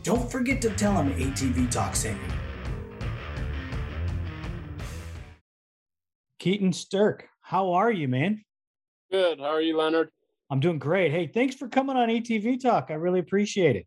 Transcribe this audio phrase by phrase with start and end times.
[0.04, 2.28] Don't forget to tell them ATV Talk sent you.
[6.40, 8.44] Keaton Stirk, how are you, man?
[9.12, 9.40] Good.
[9.40, 10.10] How are you, Leonard?
[10.50, 11.12] I'm doing great.
[11.12, 12.88] Hey, thanks for coming on ATV Talk.
[12.90, 13.86] I really appreciate it.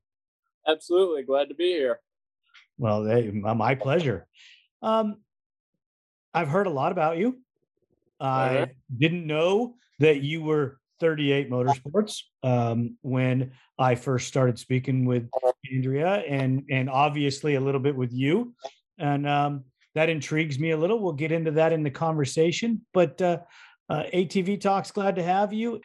[0.67, 1.22] Absolutely.
[1.22, 2.00] Glad to be here.
[2.78, 4.27] Well, hey, my pleasure.
[4.83, 5.17] Um,
[6.35, 7.39] I've heard a lot about you.
[8.21, 15.29] I didn't know that you were 38 Motorsports um, when I first started speaking with
[15.73, 18.55] Andrea, and and obviously a little bit with you,
[18.99, 20.99] and um, that intrigues me a little.
[20.99, 22.84] We'll get into that in the conversation.
[22.93, 23.39] But uh,
[23.89, 25.81] uh, ATV Talks, glad to have you.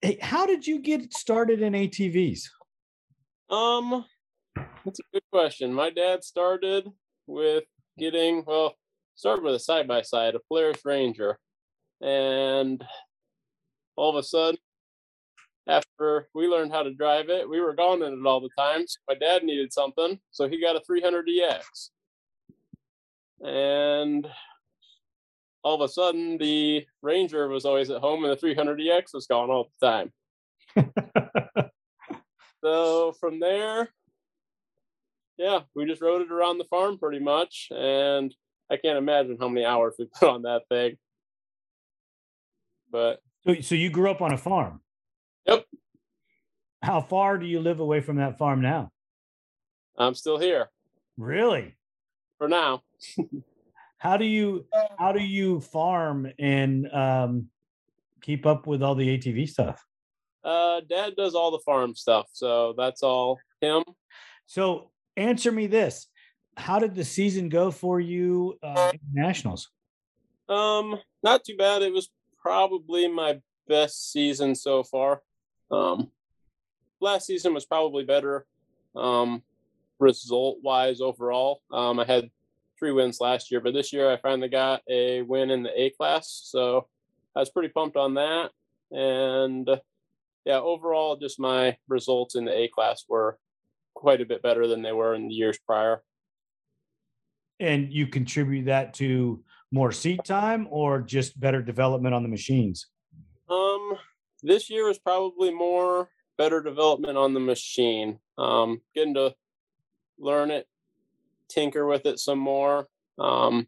[0.00, 2.48] Hey, how did you get started in ATVs?
[3.50, 4.04] Um,
[4.84, 5.72] that's a good question.
[5.72, 6.88] My dad started
[7.26, 7.64] with
[7.98, 8.74] getting well,
[9.18, 11.38] started with a side by side, a Polaris Ranger,
[12.00, 12.84] and
[13.96, 14.60] all of a sudden,
[15.66, 18.86] after we learned how to drive it, we were gone in it all the time.
[18.86, 21.90] So my dad needed something, so he got a 300EX,
[23.44, 24.26] and
[25.64, 29.50] all of a sudden, the Ranger was always at home, and the 300EX was gone
[29.50, 30.12] all the time.
[32.60, 33.88] So from there,
[35.36, 38.34] yeah, we just rode it around the farm pretty much, and
[38.70, 40.96] I can't imagine how many hours we put on that thing.
[42.90, 44.80] But So, so you grew up on a farm.
[45.46, 45.64] Yep.
[46.82, 48.90] How far do you live away from that farm now?
[49.96, 50.68] I'm still here
[51.16, 51.74] Really?
[52.38, 52.82] for now.
[54.00, 54.64] How do you
[54.96, 57.48] how do you farm and um,
[58.22, 59.84] keep up with all the ATV stuff?
[60.44, 63.82] Uh, Dad does all the farm stuff, so that's all him.
[64.46, 66.06] So answer me this:
[66.58, 69.70] How did the season go for you uh, nationals?
[70.48, 71.82] Um, not too bad.
[71.82, 72.10] It was
[72.42, 75.22] probably my best season so far.
[75.70, 76.10] Um,
[77.00, 78.44] last season was probably better,
[78.96, 79.42] um,
[80.00, 81.62] result wise overall.
[81.70, 82.28] Um, I had
[82.76, 85.90] three wins last year, but this year I finally got a win in the A
[85.90, 86.88] class, so
[87.36, 88.50] I was pretty pumped on that.
[88.90, 89.68] And
[90.44, 93.38] yeah, overall, just my results in the A class were
[93.94, 96.02] quite a bit better than they were in the years prior.
[97.60, 102.86] And you contribute that to more seat time or just better development on the machines?
[103.48, 103.94] Um,
[104.42, 108.18] this year was probably more better development on the machine.
[108.38, 109.34] Um, getting to
[110.18, 110.66] learn it,
[111.48, 112.86] tinker with it some more.
[113.18, 113.66] Um,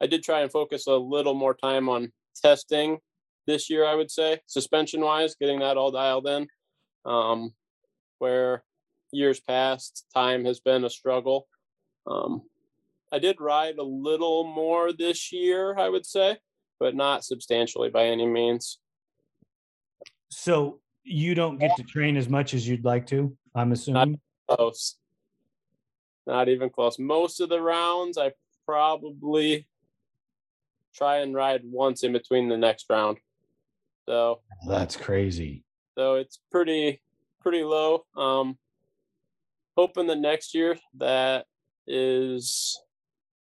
[0.00, 2.98] I did try and focus a little more time on testing
[3.46, 6.46] this year, I would say, suspension wise, getting that all dialed in.
[7.04, 7.54] Um,
[8.18, 8.62] where
[9.12, 11.48] years past, time has been a struggle.
[12.06, 12.42] Um,
[13.12, 16.38] I did ride a little more this year, I would say,
[16.78, 18.78] but not substantially by any means.
[20.28, 23.36] So you don't get to train as much as you'd like to.
[23.54, 24.18] I'm assuming.
[24.48, 24.96] Not close.
[26.26, 26.98] Not even close.
[26.98, 28.32] Most of the rounds, I
[28.64, 29.66] probably
[30.94, 33.18] try and ride once in between the next round.
[34.08, 35.64] So, That's crazy.
[35.96, 37.00] so it's pretty,
[37.40, 38.04] pretty low.
[38.16, 38.58] Um,
[39.76, 41.46] hoping the next year that
[41.86, 42.78] is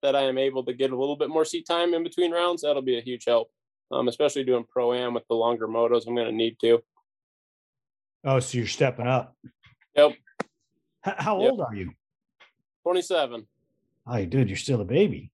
[0.02, 2.62] that I am able to get a little bit more seat time in between rounds.
[2.62, 3.50] That'll be a huge help.
[3.90, 6.06] um, especially doing pro am with the longer motos.
[6.06, 6.82] I'm going to need to.
[8.24, 9.36] Oh, so you're stepping up.
[9.96, 10.12] Yep.
[11.06, 11.50] H- how Yep.
[11.50, 11.90] old are you?
[12.84, 13.46] 27.
[14.06, 15.30] Oh, dude, you're still a baby.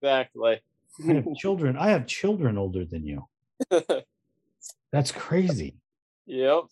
[0.00, 0.60] Exactly.
[1.06, 1.76] I have children.
[1.76, 3.26] I have children older than you.
[4.92, 5.74] That's crazy.
[6.26, 6.62] yep.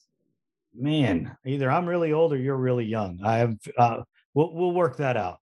[0.75, 3.19] Man, either I'm really old or you're really young.
[3.25, 4.03] I have uh
[4.35, 5.39] we'll we'll work that out.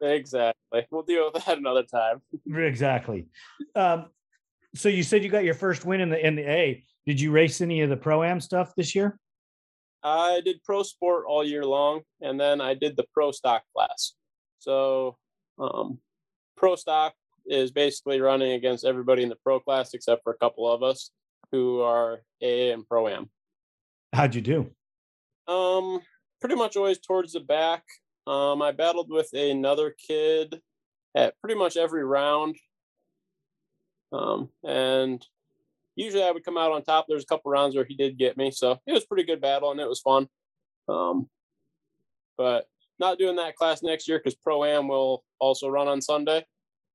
[0.00, 0.86] Exactly.
[0.90, 2.22] We'll deal with that another time.
[2.54, 3.26] Exactly.
[3.74, 4.06] Um
[4.74, 6.84] so you said you got your first win in the in the A.
[7.06, 9.18] Did you race any of the pro am stuff this year?
[10.02, 14.14] I did pro sport all year long, and then I did the pro stock class.
[14.58, 15.16] So,
[15.58, 15.98] um,
[16.56, 17.14] pro stock
[17.46, 21.10] is basically running against everybody in the pro class except for a couple of us
[21.52, 23.30] who are A and pro am.
[24.12, 24.70] How'd you do?
[25.48, 26.00] Um,
[26.40, 27.82] pretty much always towards the back.
[28.26, 30.60] Um, I battled with another kid
[31.14, 32.56] at pretty much every round.
[34.12, 35.24] Um, and
[35.96, 37.06] usually I would come out on top.
[37.08, 39.40] There's a couple rounds where he did get me, so it was a pretty good
[39.40, 40.28] battle and it was fun.
[40.88, 41.28] Um,
[42.36, 42.66] but
[42.98, 46.44] not doing that class next year because pro am will also run on Sunday,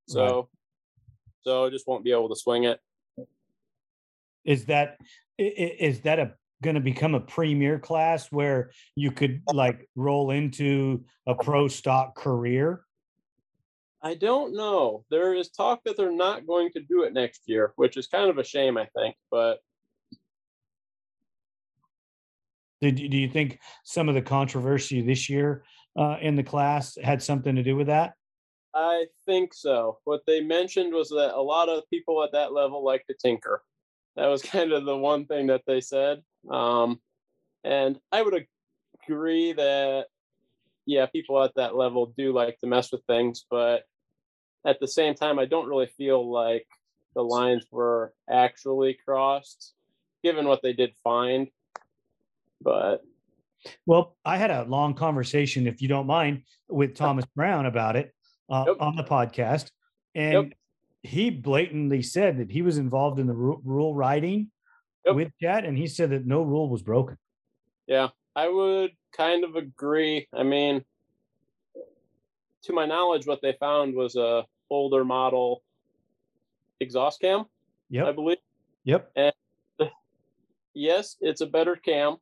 [0.06, 0.48] so
[1.42, 2.80] so I just won't be able to swing it.
[4.44, 4.98] Is that
[5.38, 11.04] is that a going to become a premier class where you could like roll into
[11.26, 12.82] a pro stock career?
[14.02, 15.04] I don't know.
[15.10, 18.30] There is talk that they're not going to do it next year, which is kind
[18.30, 19.16] of a shame, I think.
[19.30, 19.58] But
[22.80, 25.64] Did do you think some of the controversy this year
[25.98, 28.12] uh, in the class had something to do with that?
[28.74, 29.98] I think so.
[30.04, 33.62] What they mentioned was that a lot of people at that level like to tinker.
[34.16, 36.22] That was kind of the one thing that they said.
[36.50, 37.00] Um,
[37.64, 38.46] and I would
[39.04, 40.06] agree that,
[40.86, 43.44] yeah, people at that level do like to mess with things.
[43.50, 43.82] But
[44.64, 46.66] at the same time, I don't really feel like
[47.14, 49.74] the lines were actually crossed,
[50.22, 51.48] given what they did find.
[52.60, 53.02] But
[53.86, 58.14] Well, I had a long conversation, if you don't mind, with Thomas Brown about it
[58.48, 59.70] uh, on the podcast,
[60.14, 60.54] and
[61.06, 64.50] he blatantly said that he was involved in the rule writing
[65.04, 65.14] Yep.
[65.14, 67.16] with Chad, and he said that no rule was broken.
[67.86, 70.26] Yeah, I would kind of agree.
[70.34, 70.84] I mean,
[72.64, 75.62] to my knowledge, what they found was a older model
[76.80, 77.44] exhaust cam,
[77.90, 78.06] Yep.
[78.06, 78.38] I believe.
[78.82, 79.12] yep.
[79.14, 79.32] And
[80.74, 82.16] yes, it's a better cam.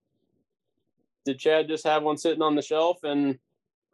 [1.25, 3.39] Did Chad just have one sitting on the shelf and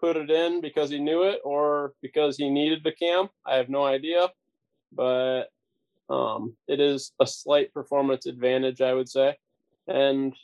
[0.00, 3.28] put it in because he knew it or because he needed the cam?
[3.46, 4.28] I have no idea,
[4.92, 5.44] but
[6.08, 9.36] um, it is a slight performance advantage, I would say.
[9.86, 10.34] And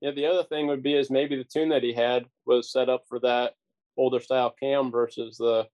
[0.00, 2.88] yeah, the other thing would be is maybe the tune that he had was set
[2.88, 3.54] up for that
[3.96, 5.66] older style cam versus the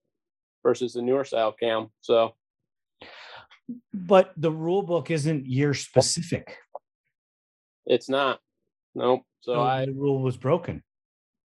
[0.63, 1.89] versus the newer style cam.
[2.01, 2.35] So
[3.95, 6.57] But the rule book isn't year specific.
[7.87, 8.41] it's not.
[8.95, 9.23] Nope.
[9.41, 10.83] So So I the rule was broken.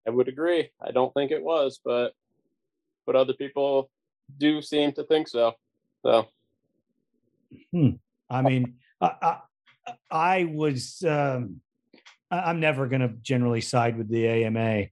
[0.08, 0.70] I would agree.
[0.82, 2.14] I don't think it was, but
[3.06, 3.90] but other people
[4.38, 5.54] do seem to think so.
[6.06, 6.28] So
[8.30, 9.38] I mean, I, I,
[10.12, 11.62] I was, um,
[12.32, 14.86] I- I'm never going to generally side with the AMA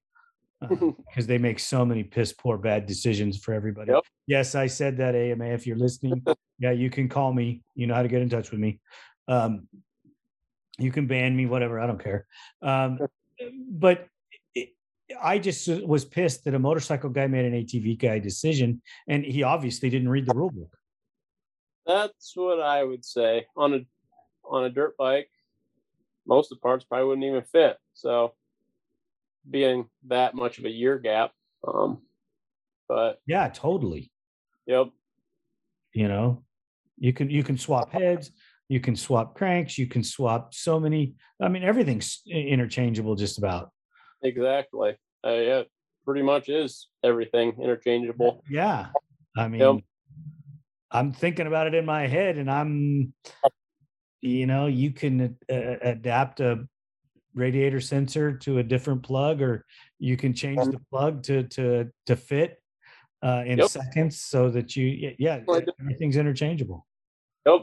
[0.59, 3.91] because they make so many piss poor bad decisions for everybody.
[3.91, 4.03] Yep.
[4.25, 5.45] Yes, I said that AMA.
[5.45, 6.23] If you're listening,
[6.59, 7.61] yeah, you can call me.
[7.75, 8.79] You know how to get in touch with me.
[9.27, 9.67] Um,
[10.79, 11.79] you can ban me, whatever.
[11.79, 12.25] I don't care.
[12.61, 12.99] Um,
[13.69, 14.07] but
[14.55, 14.69] it,
[15.21, 19.43] I just was pissed that a motorcycle guy made an ATV guy decision, and he
[19.43, 20.76] obviously didn't read the rule book.
[21.87, 23.79] That's what I would say on a
[24.45, 25.29] on a dirt bike.
[26.27, 27.77] Most of the parts probably wouldn't even fit.
[27.93, 28.33] So
[29.49, 31.31] being that much of a year gap,
[31.65, 32.01] um,
[32.89, 34.11] but Yeah, totally.
[34.65, 34.89] yep,
[35.93, 36.43] you know
[36.97, 38.31] you can you can swap heads
[38.69, 43.71] you can swap cranks you can swap so many i mean everything's interchangeable just about
[44.21, 44.95] exactly.
[45.25, 45.61] Uh, yeah,
[46.05, 48.43] pretty much is everything interchangeable.
[48.49, 48.87] yeah
[49.37, 49.81] i mean
[50.91, 53.13] i'm thinking about it in my head and i'm
[54.21, 56.65] you know you can uh, adapt a
[57.33, 59.65] radiator sensor to a different plug or
[59.99, 62.61] you can change the plug to to to fit
[63.23, 63.69] uh in Yep.
[63.69, 66.85] seconds so that you yeah Well, I do- everything's interchangeable
[67.45, 67.61] Yep.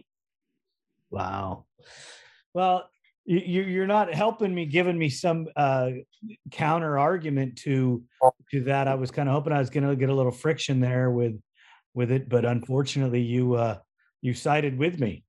[1.11, 1.67] Wow.
[2.55, 2.89] Well,
[3.25, 5.91] you, you- you're not helping me, giving me some uh,
[6.51, 8.03] counter argument to
[8.51, 8.89] to that.
[8.89, 11.35] I was kind of hoping I was going to get a little friction there with
[11.95, 13.79] with it, but unfortunately, you uh,
[14.21, 15.25] you sided with me.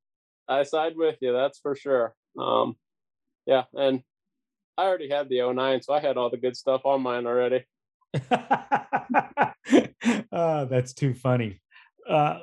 [0.48, 2.16] I side with you, that's for sure.
[2.38, 2.76] Um,
[3.46, 4.02] yeah, and
[4.78, 7.66] I already had the 09, so I had all the good stuff on mine already.
[10.32, 11.62] oh, that's too funny.
[12.08, 12.40] Uh,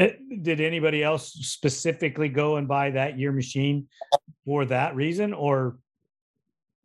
[0.00, 3.86] Eh, Did anybody else specifically go and buy that year machine
[4.46, 5.76] for that reason or?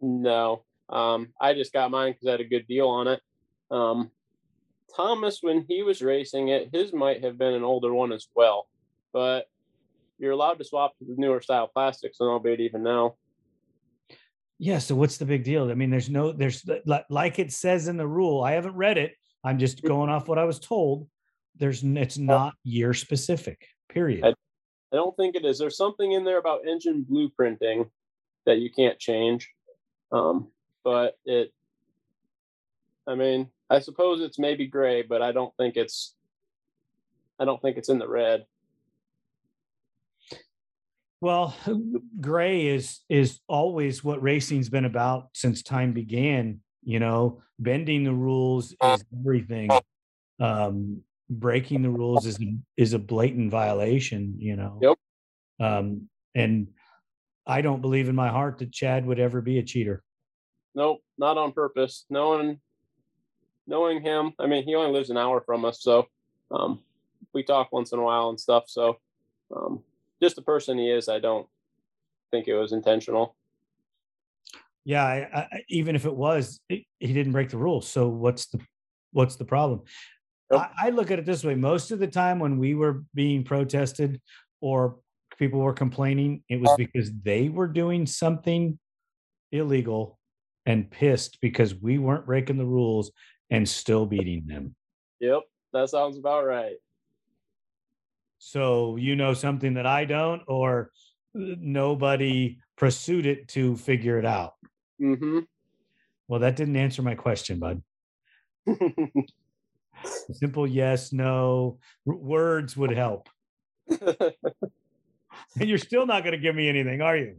[0.01, 3.21] No, um, I just got mine because I had a good deal on it.
[3.71, 4.11] Um,
[4.95, 8.67] Thomas, when he was racing it, his might have been an older one as well,
[9.11, 9.47] but
[10.17, 13.15] you're allowed to swap to the newer style plastics, and albeit even now.
[14.57, 14.79] Yeah.
[14.79, 15.69] So what's the big deal?
[15.69, 16.65] I mean, there's no, there's
[17.09, 18.41] like it says in the rule.
[18.41, 19.13] I haven't read it.
[19.43, 21.09] I'm just going off what I was told.
[21.57, 24.23] There's, it's not year specific, period.
[24.23, 24.33] I
[24.95, 25.59] don't think it is.
[25.59, 27.89] There's something in there about engine blueprinting
[28.45, 29.51] that you can't change.
[30.11, 30.47] Um,
[30.83, 31.51] but it,
[33.07, 36.15] I mean, I suppose it's maybe gray, but I don't think it's,
[37.39, 38.45] I don't think it's in the red.
[41.21, 41.55] Well,
[42.21, 46.59] gray is is always what racing's been about since time began.
[46.83, 49.71] You know, bending the rules is everything.
[50.39, 52.37] Um, breaking the rules is
[52.77, 54.35] is a blatant violation.
[54.37, 54.79] You know.
[54.81, 54.97] Yep.
[55.59, 56.67] Um, and
[57.47, 60.03] I don't believe in my heart that Chad would ever be a cheater.
[60.75, 62.05] Nope, not on purpose.
[62.09, 62.59] Knowing,
[63.67, 66.07] knowing him, I mean, he only lives an hour from us, so
[66.51, 66.79] um,
[67.33, 68.65] we talk once in a while and stuff.
[68.67, 68.97] So,
[69.55, 69.83] um,
[70.21, 71.47] just the person he is, I don't
[72.31, 73.35] think it was intentional.
[74.83, 77.87] Yeah, I, I, even if it was, he he didn't break the rules.
[77.89, 78.59] So what's the
[79.11, 79.81] what's the problem?
[80.51, 80.61] Yep.
[80.61, 83.43] I, I look at it this way: most of the time when we were being
[83.43, 84.21] protested
[84.61, 84.97] or
[85.37, 88.77] people were complaining, it was because they were doing something
[89.51, 90.19] illegal
[90.65, 93.11] and pissed because we weren't breaking the rules
[93.49, 94.75] and still beating them.
[95.19, 96.75] Yep, that sounds about right.
[98.37, 100.91] So you know something that I don't, or
[101.35, 104.53] uh, nobody pursued it to figure it out.
[105.01, 105.39] Mm-hmm.
[106.27, 107.81] Well, that didn't answer my question, bud.
[110.31, 113.29] Simple yes, no r- words would help.
[115.59, 117.37] And you're still not going to give me anything, are you?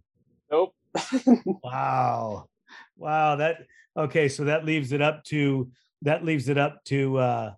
[0.50, 0.74] nope.
[1.62, 2.48] Wow.
[2.96, 3.36] Wow.
[3.36, 3.58] That
[3.96, 4.28] okay.
[4.28, 5.70] So that leaves it up to
[6.02, 7.52] that leaves it up to uh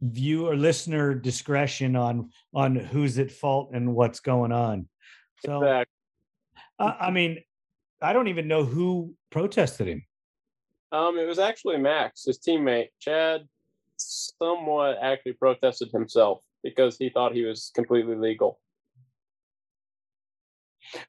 [0.00, 4.88] viewer listener discretion on on who's at fault and what's going on.
[5.44, 5.92] So Exactly.
[6.78, 7.42] I I mean,
[8.02, 10.04] I don't even know who protested him.
[10.92, 12.88] Um, it was actually Max, his teammate.
[13.00, 13.42] Chad
[13.96, 18.60] somewhat actually protested himself because he thought he was completely legal.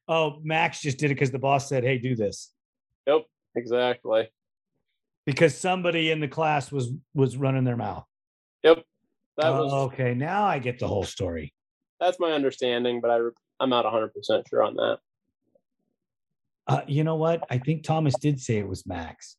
[0.07, 2.51] Oh, Max just did it because the boss said, "Hey, do this."
[3.05, 3.25] Yep,
[3.55, 4.29] exactly.
[5.27, 8.05] Because somebody in the class was was running their mouth.
[8.63, 8.83] Yep.
[9.37, 11.53] That was Oh, okay, now I get the whole story.
[11.99, 13.19] that's my understanding, but I
[13.59, 14.99] I'm not 100 percent sure on that.
[16.65, 17.45] Uh, you know what?
[17.49, 19.35] I think Thomas did say it was Max.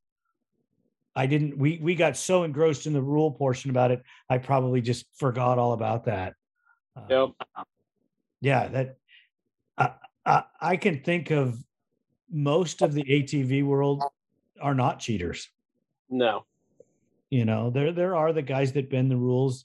[1.17, 1.59] I didn't.
[1.59, 4.03] We we got so engrossed in the rule portion about it.
[4.31, 6.35] I probably just forgot all about that.
[6.95, 7.31] Uh, Yep.
[8.43, 8.97] Yeah, that.
[9.79, 9.93] I,
[10.27, 11.59] I I can think of
[12.31, 14.03] most of the ATV world
[14.61, 15.49] are not cheaters.
[16.11, 16.45] No.
[17.31, 19.65] You know, there there are the guys that bend the rules.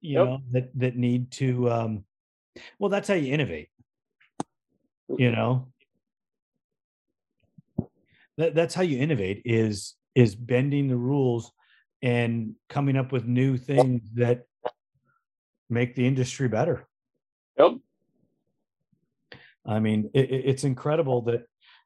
[0.00, 0.26] You Yep.
[0.26, 1.70] know that that need to.
[1.70, 2.04] um
[2.78, 3.68] Well, that's how you innovate.
[5.08, 5.68] You know.
[8.36, 11.52] That, that's how you innovate is is bending the rules
[12.02, 14.44] and coming up with new things that
[15.68, 16.86] make the industry better.
[17.58, 17.72] Yep.
[19.66, 21.42] I mean, it, it- it's incredible that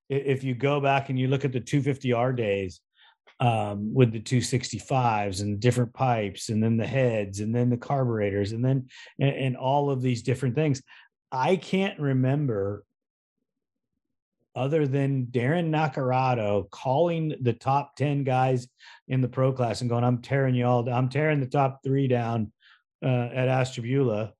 [0.08, 2.80] if you go back and you look at the 250R days
[3.40, 8.52] um, with the 265s and different pipes, and then the heads, and then the carburetors,
[8.52, 10.82] and then and, and all of these different things,
[11.30, 12.84] I can't remember
[14.54, 18.68] other than Darren Nacarado calling the top 10 guys
[19.08, 21.80] in the pro class and going, I'm tearing you all, down, I'm tearing the top
[21.82, 22.52] three down
[23.02, 24.34] uh, at Ashtabula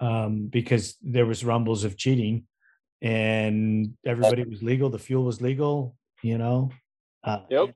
[0.00, 2.44] um, because there was rumbles of cheating
[3.02, 4.90] and everybody was legal.
[4.90, 6.70] The fuel was legal, you know.
[7.24, 7.74] Uh, Yep.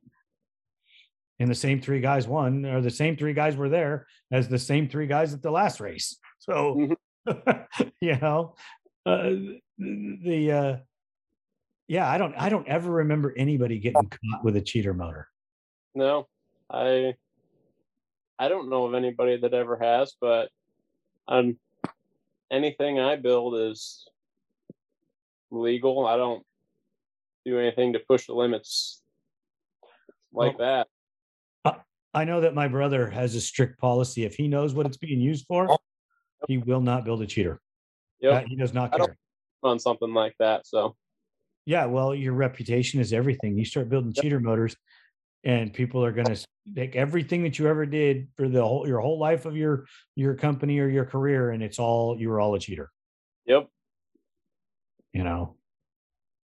[1.39, 4.59] And the same three guys won, or the same three guys were there as the
[4.59, 6.17] same three guys at the last race.
[6.39, 6.95] So,
[8.01, 8.55] you know,
[9.05, 9.31] uh,
[9.79, 10.77] the uh,
[11.89, 15.29] yeah, I don't, I don't ever remember anybody getting caught with a cheater motor.
[15.95, 16.29] No.
[16.71, 17.15] I
[18.39, 20.49] I don't know of anybody that ever has, but
[21.29, 21.59] um
[22.51, 24.09] anything I build is
[25.51, 26.07] legal.
[26.07, 26.45] I don't
[27.45, 29.02] do anything to push the limits
[30.33, 30.89] like that.
[32.15, 34.25] I know that my brother has a strict policy.
[34.25, 35.79] If he knows what it's being used for,
[36.47, 37.61] he will not build a cheater.
[38.21, 38.33] Yep.
[38.33, 39.17] Uh, He does not care.
[39.63, 40.67] on something like that.
[40.67, 40.95] So
[41.65, 43.57] Yeah, well, your reputation is everything.
[43.57, 44.77] You start building cheater motors,
[45.45, 46.47] and people are going to
[46.77, 50.35] take everything that you ever did for the whole your whole life of your your
[50.35, 52.91] company or your career and it's all you were all a cheater
[53.47, 53.69] Yep.
[55.13, 55.57] you know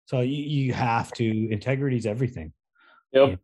[0.04, 2.52] so you, you have to integrity is everything
[3.12, 3.40] Yep.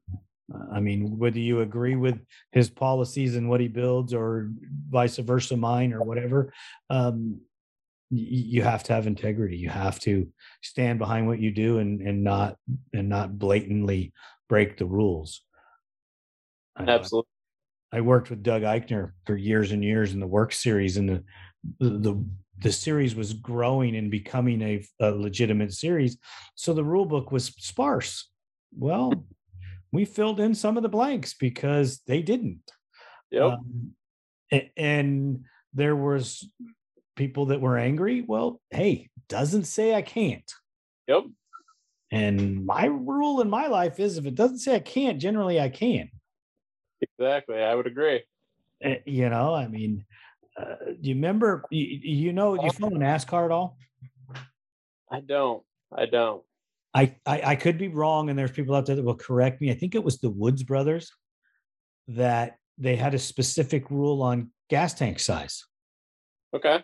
[0.73, 2.19] I mean whether you agree with
[2.53, 4.51] his policies and what he builds or
[4.89, 6.53] vice versa mine or whatever
[6.91, 7.41] um
[8.11, 10.29] you have to have integrity you have to
[10.63, 12.57] stand behind what you do and and not
[12.95, 14.13] and not blatantly
[14.49, 15.43] break the rules
[16.77, 17.29] I Absolutely.
[17.93, 21.25] I worked with Doug Eichner for years and years in the WORCS series, and the
[21.81, 22.25] the the,
[22.63, 26.19] the series was growing and becoming a, a legitimate series.
[26.55, 28.29] So the rule book was sparse.
[28.77, 29.25] Well,
[29.93, 32.71] we filled in some of the blanks because they didn't.
[33.31, 33.53] Yep.
[33.53, 33.95] Um,
[34.77, 36.49] and there was
[37.17, 38.23] people that were angry.
[38.27, 40.51] Well, hey, doesn't say I can't.
[41.07, 41.25] yep.
[42.11, 45.69] And my rule in my life is if it doesn't say I can't, generally I
[45.69, 46.09] can.
[47.03, 47.63] Exactly.
[47.63, 48.23] I would agree.
[48.83, 50.07] Uh, you know, I mean,
[50.59, 51.65] uh, do you remember?
[51.71, 53.77] You, you know, you follow NASCAR at all?
[55.11, 55.63] I don't.
[55.95, 56.43] I don't.
[56.99, 59.71] I, I I could be wrong, and there's people out there that will correct me.
[59.71, 61.13] I think it was the Woods brothers
[62.09, 65.65] that they had a specific rule on gas tank size.
[66.53, 66.83] Okay.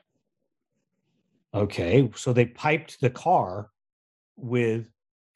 [1.52, 3.70] Okay, so they piped the car
[4.36, 4.86] with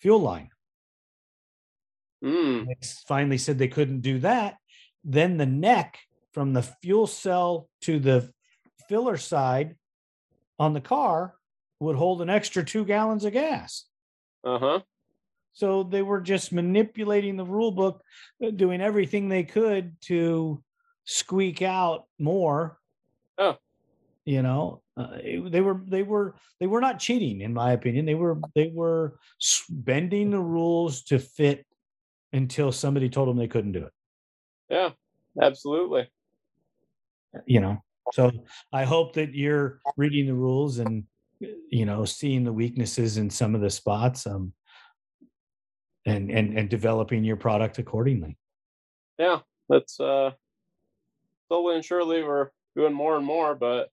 [0.01, 0.51] fuel line.
[2.23, 2.65] Hmm.
[2.67, 4.57] They finally said they couldn't do that.
[5.03, 5.99] Then the neck
[6.33, 8.31] from the fuel cell to the
[8.89, 9.77] filler side
[10.59, 11.35] on the car
[11.81, 13.88] would hold an extra two gallons of gas.
[14.45, 14.81] Uh huh.
[15.53, 18.03] So they were just manipulating the rule book,
[18.57, 20.63] doing everything they could to
[21.05, 22.79] squeak out more.
[23.39, 23.57] Oh.
[24.25, 28.07] You know, uh, they were they were they were not cheating, in my opinion.
[28.07, 29.19] They were they were
[29.71, 31.67] bending the rules to fit
[32.33, 33.93] until somebody told them they couldn't do it.
[34.69, 34.91] Yeah.
[35.41, 36.11] Absolutely.
[37.47, 38.33] You know, so
[38.73, 41.05] I hope that you're reading the rules and
[41.41, 44.27] you know seeing the weaknesses in some of the spots.
[44.27, 44.53] Um,
[46.07, 48.39] and and and developing your product accordingly.
[49.19, 49.41] Yeah.
[49.69, 50.31] That's uh.
[51.49, 53.89] Slowly and surely, we're doing more and more, but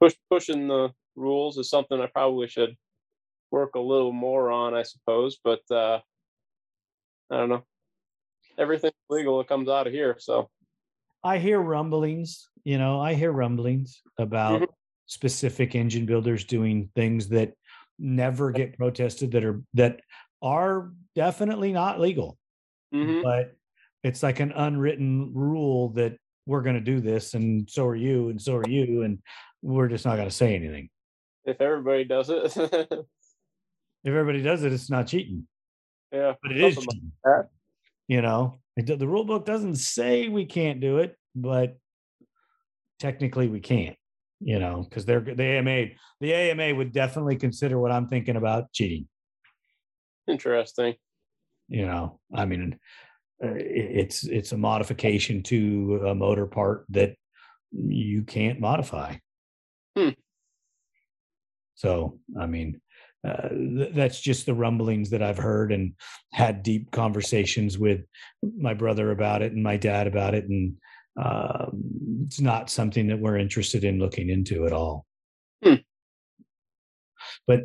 [0.00, 2.76] push pushing the rules is something I probably should
[3.50, 5.38] work a little more on, I suppose.
[5.42, 5.98] But uh,
[7.28, 7.64] I don't know.
[8.56, 10.48] Everything's legal that comes out of here, so
[11.24, 14.68] I hear rumblings, you know, I hear rumblings about
[15.12, 17.52] specific engine builders doing things that
[17.98, 20.00] never get protested that are that
[20.40, 22.38] are definitely not legal.
[22.94, 23.22] mhm.
[23.22, 23.54] But
[24.02, 28.30] it's like an unwritten rule that we're going to do this and so are you
[28.30, 29.18] and so are you and
[29.62, 30.88] we're just not going to say anything.
[31.44, 32.56] if everybody does it,
[34.04, 35.46] If everybody does it it's not cheating.
[36.10, 36.32] yeah.
[36.42, 37.12] but it is like cheating.
[38.08, 41.76] You know, it, the rule book doesn't say we can't do it, but
[42.98, 43.96] technically we can't.
[44.44, 45.86] You know, because they're the AMA.
[46.20, 49.08] The AMA would definitely consider what I'm thinking about cheating.
[50.28, 50.94] Interesting.
[51.68, 52.78] You know, I mean,
[53.42, 57.14] uh, it's it's a modification to a motor part that
[57.72, 59.16] you can't modify.
[59.96, 60.10] Hmm.
[61.74, 62.80] So, I mean,
[63.26, 65.94] uh, th- that's just the rumblings that I've heard and
[66.32, 68.02] had deep conversations with
[68.56, 70.48] my brother about it and my dad about it.
[70.48, 70.76] And
[71.20, 75.06] um, it's not something that we're interested in looking into at all.
[75.62, 75.74] Hmm.
[77.46, 77.60] But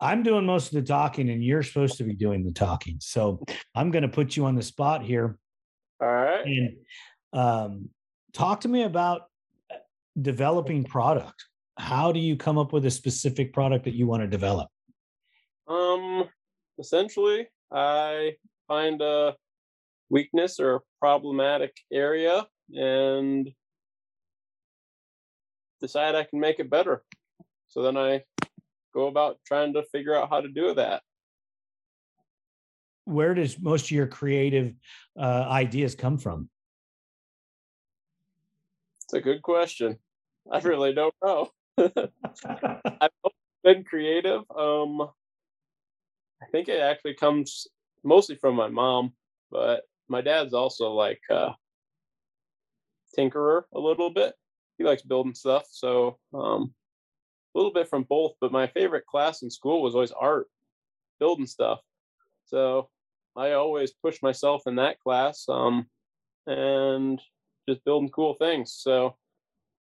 [0.00, 2.98] I'm doing most of the talking and you're supposed to be doing the talking.
[3.00, 3.42] So
[3.74, 5.38] I'm going to put you on the spot here
[6.00, 6.44] All right.
[6.44, 6.76] and
[7.32, 7.88] um,
[8.32, 9.22] talk to me about
[9.72, 9.76] uh,
[10.20, 11.44] developing product.
[11.78, 14.68] How do you come up with a specific product that you want to develop?
[15.68, 16.24] Um,
[16.78, 18.36] essentially, I
[18.68, 19.34] find a
[20.08, 23.50] weakness or a problematic area and
[25.80, 27.02] decide I can make it better.
[27.68, 28.22] So then I
[28.94, 31.02] go about trying to figure out how to do that.
[33.04, 34.74] Where does most of your creative
[35.18, 36.48] uh, ideas come from?
[39.04, 39.98] It's a good question.
[40.50, 41.50] I really don't know.
[41.78, 43.10] I've
[43.62, 44.42] been creative.
[44.50, 45.02] Um,
[46.42, 47.66] I think it actually comes
[48.02, 49.12] mostly from my mom,
[49.50, 51.50] but my dad's also like uh,
[53.16, 54.34] tinkerer a little bit.
[54.78, 56.74] He likes building stuff, so um,
[57.54, 58.32] a little bit from both.
[58.40, 60.48] But my favorite class in school was always art,
[61.18, 61.80] building stuff.
[62.44, 62.88] So
[63.36, 65.86] I always pushed myself in that class, um,
[66.46, 67.20] and
[67.68, 68.74] just building cool things.
[68.76, 69.16] So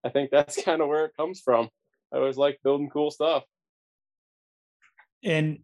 [0.05, 1.69] I think that's kind of where it comes from.
[2.13, 3.45] I always like building cool stuff.
[5.25, 5.59] and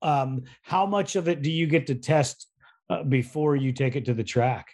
[0.00, 2.48] um, how much of it do you get to test
[2.90, 4.72] uh, before you take it to the track?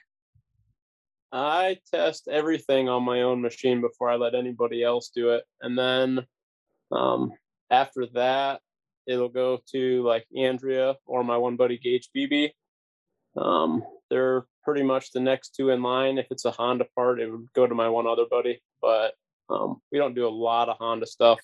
[1.33, 5.45] I test everything on my own machine before I let anybody else do it.
[5.61, 6.25] And then
[6.91, 7.33] um,
[7.71, 8.61] after that,
[9.07, 12.51] it'll go to like Andrea or my one buddy Gage BB.
[13.37, 16.19] Um, they're pretty much the next two in line.
[16.19, 19.15] If it's a Honda part, it would go to my one other buddy, but
[19.51, 21.41] um, we don't do a lot of Honda stuff.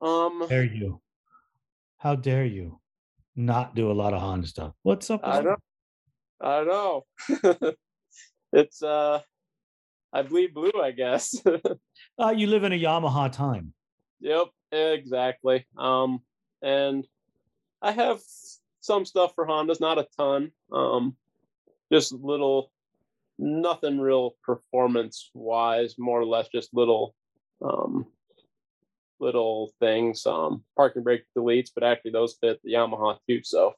[0.00, 1.00] Um, dare you?
[1.98, 2.80] How dare you
[3.36, 4.74] not do a lot of Honda stuff?
[4.82, 5.20] What's up?
[5.24, 5.56] I know.
[6.40, 7.04] I know.
[8.54, 9.20] it's uh,
[10.12, 11.36] I bleed blue, I guess.
[12.18, 13.74] uh, you live in a Yamaha time.
[14.20, 15.66] Yep, exactly.
[15.76, 16.20] Um,
[16.62, 17.06] and
[17.82, 18.20] I have
[18.80, 20.52] some stuff for Hondas, not a ton.
[20.72, 21.16] Um,
[21.92, 22.70] just little,
[23.38, 27.14] nothing real performance wise, more or less just little,
[27.60, 28.06] um,
[29.18, 30.24] little things.
[30.26, 33.40] Um, parking brake deletes, but actually those fit the Yamaha too.
[33.42, 33.74] So,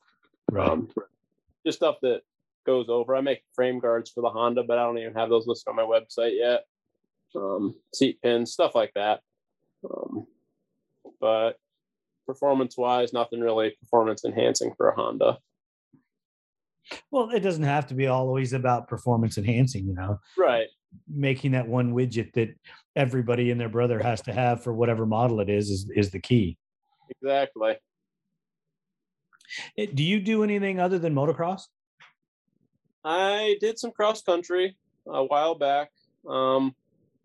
[0.50, 0.68] right.
[0.68, 0.90] um,
[1.64, 2.20] just stuff that
[2.66, 3.16] goes over.
[3.16, 5.76] I make frame guards for the Honda, but I don't even have those listed on
[5.76, 6.64] my website yet.
[7.34, 9.20] Um, seat pins, stuff like that.
[9.88, 10.26] Um,
[11.20, 11.52] but
[12.26, 15.38] performance wise, nothing really performance enhancing for a Honda.
[17.10, 20.20] Well, it doesn't have to be always about performance enhancing, you know.
[20.36, 20.68] Right.
[21.08, 22.54] Making that one widget that
[22.94, 26.20] everybody and their brother has to have for whatever model it is is, is the
[26.20, 26.58] key.
[27.10, 27.76] Exactly.
[29.78, 31.62] Eh, do you do anything other than motocross?
[33.06, 35.92] I did some cross country a while back.
[36.28, 36.74] Um,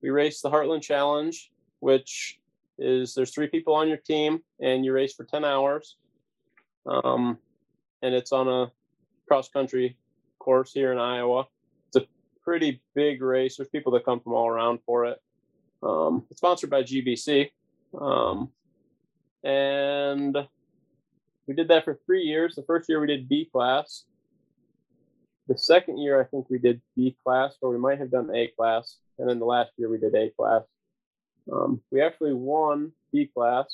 [0.04, 2.40] we raced the Heartland Challenge, which
[2.78, 5.98] is there's three people on your team and you race for 10 hours.
[6.86, 7.40] Um,
[8.04, 8.72] and it's on a
[9.28, 9.98] cross country
[10.38, 11.48] course here in Iowa.
[11.88, 12.08] It's a
[12.44, 13.58] pretty big race.
[13.58, 15.20] There's people that come from all around for it.
[15.82, 17.50] Um, it's sponsored by GBC.
[18.00, 18.50] Um,
[19.44, 20.38] and
[21.48, 22.54] we did that for three years.
[22.54, 24.04] The first year we did B class.
[25.52, 28.48] The second year, I think we did B class, or we might have done A
[28.58, 29.00] class.
[29.20, 30.62] And then the last year we did A class.
[31.52, 33.66] Um, we actually won B class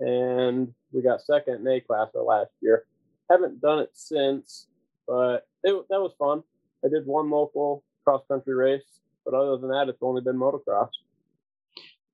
[0.00, 2.84] and we got second in A class our last year.
[3.30, 4.66] Haven't done it since,
[5.08, 6.42] but it, that was fun.
[6.84, 10.90] I did one local cross country race, but other than that, it's only been motocross.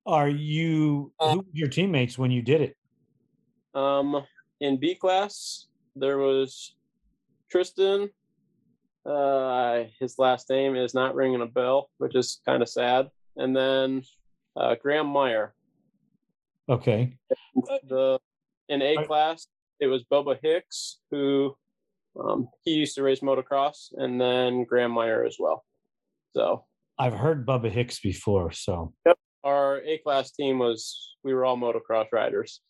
[0.07, 2.77] Are you uh, who your teammates when you did it?
[3.75, 4.25] Um,
[4.61, 6.77] in B class, there was
[7.51, 8.11] Tristan.
[9.09, 13.09] Uh, his last name is not ringing a bell, which is kind of sad.
[13.37, 14.03] And then
[14.57, 15.55] uh, Graham Meyer.
[16.69, 17.17] Okay.
[17.89, 18.19] The
[18.69, 19.47] in A class,
[19.81, 21.57] it was Bubba Hicks who
[22.21, 25.65] um, he used to race motocross, and then Graham Meyer as well.
[26.37, 26.65] So
[26.99, 28.53] I've heard Bubba Hicks before.
[28.53, 32.61] So yep, our A class team was we were all motocross riders.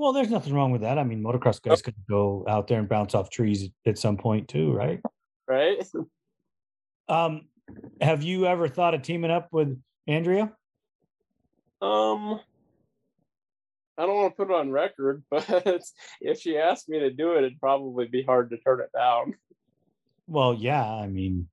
[0.00, 0.98] Well, there's nothing wrong with that.
[0.98, 4.48] I mean, motocross guys could go out there and bounce off trees at some point
[4.48, 5.00] too, right?
[5.46, 5.84] Right.
[7.08, 7.48] Um,
[8.00, 10.52] have you ever thought of teaming up with Andrea?
[11.82, 12.38] Um,
[13.98, 15.82] I don't want to put it on record, but
[16.20, 19.34] if she asked me to do it, it'd probably be hard to turn it down.
[20.28, 21.48] Well, yeah, I mean,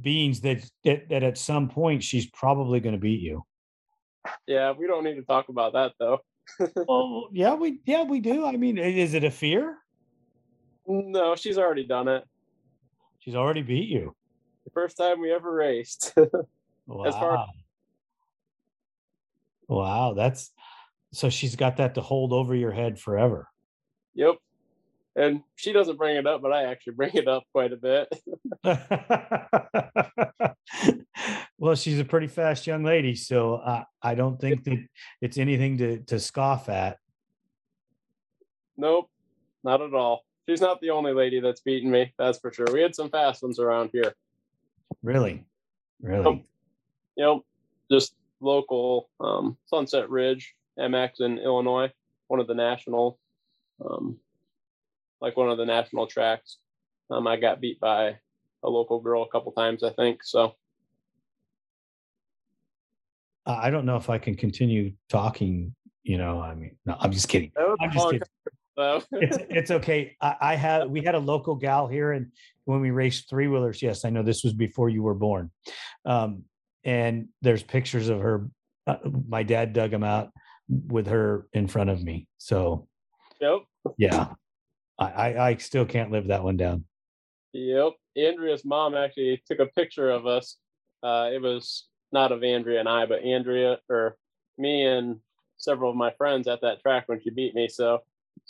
[0.00, 3.42] beings that that, that at some point she's probably going to beat you.
[4.46, 6.20] Yeah, we don't need to talk about that though.
[6.88, 8.46] Well, yeah, we yeah we do.
[8.46, 9.78] I mean, is it a fear?
[10.86, 12.24] No, she's already done it.
[13.18, 14.14] She's already beat you.
[14.64, 16.14] The first time we ever raced.
[16.88, 17.04] Wow.
[17.04, 17.46] As far
[19.68, 20.50] wow, that's
[21.12, 23.48] so she's got that to hold over your head forever.
[24.14, 24.36] Yep.
[25.18, 28.08] And she doesn't bring it up, but I actually bring it up quite a bit.
[31.58, 34.86] well, she's a pretty fast young lady, so uh, I don't think that
[35.20, 36.98] it's anything to to scoff at.
[38.76, 39.10] Nope,
[39.64, 40.24] not at all.
[40.48, 42.14] She's not the only lady that's beaten me.
[42.16, 42.66] That's for sure.
[42.72, 44.14] We had some fast ones around here.
[45.02, 45.44] Really,
[46.00, 46.46] really
[47.18, 47.44] you know,
[47.90, 51.92] just local um, Sunset Ridge MX in Illinois,
[52.28, 53.18] one of the national,
[53.84, 54.16] um,
[55.20, 56.58] like one of the national tracks.
[57.10, 58.18] Um, I got beat by
[58.62, 60.22] a local girl a couple times, I think.
[60.22, 60.54] So
[63.46, 65.74] I don't know if I can continue talking.
[66.02, 67.52] You know, I mean, no, I'm just kidding.
[67.80, 68.22] I'm just kidding.
[69.12, 70.16] it's it's okay.
[70.20, 72.30] I, I had we had a local gal here, and
[72.64, 75.50] when we raced three wheelers, yes, I know this was before you were born.
[76.04, 76.44] Um,
[76.84, 78.48] and there's pictures of her.
[78.86, 78.96] Uh,
[79.28, 80.30] my dad dug them out
[80.68, 82.26] with her in front of me.
[82.38, 82.86] So,
[83.40, 83.60] yep,
[83.96, 84.28] yeah,
[84.98, 86.84] I, I still can't live that one down.
[87.52, 90.56] Yep, Andrea's mom actually took a picture of us.
[91.02, 94.16] Uh, it was not of Andrea and I, but Andrea or
[94.56, 95.20] me and
[95.56, 97.68] several of my friends at that track when she beat me.
[97.68, 98.00] So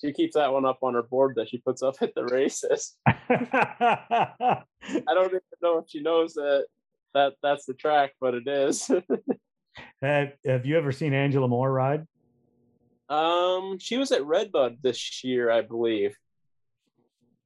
[0.01, 2.97] she keeps that one up on her board that she puts up at the races.
[3.07, 4.65] I
[5.07, 6.67] don't even know if she knows that
[7.15, 8.91] that that's the track, but it is.
[10.03, 12.07] have, have you ever seen Angela Moore ride?
[13.09, 16.15] um, she was at Redbud this year, I believe,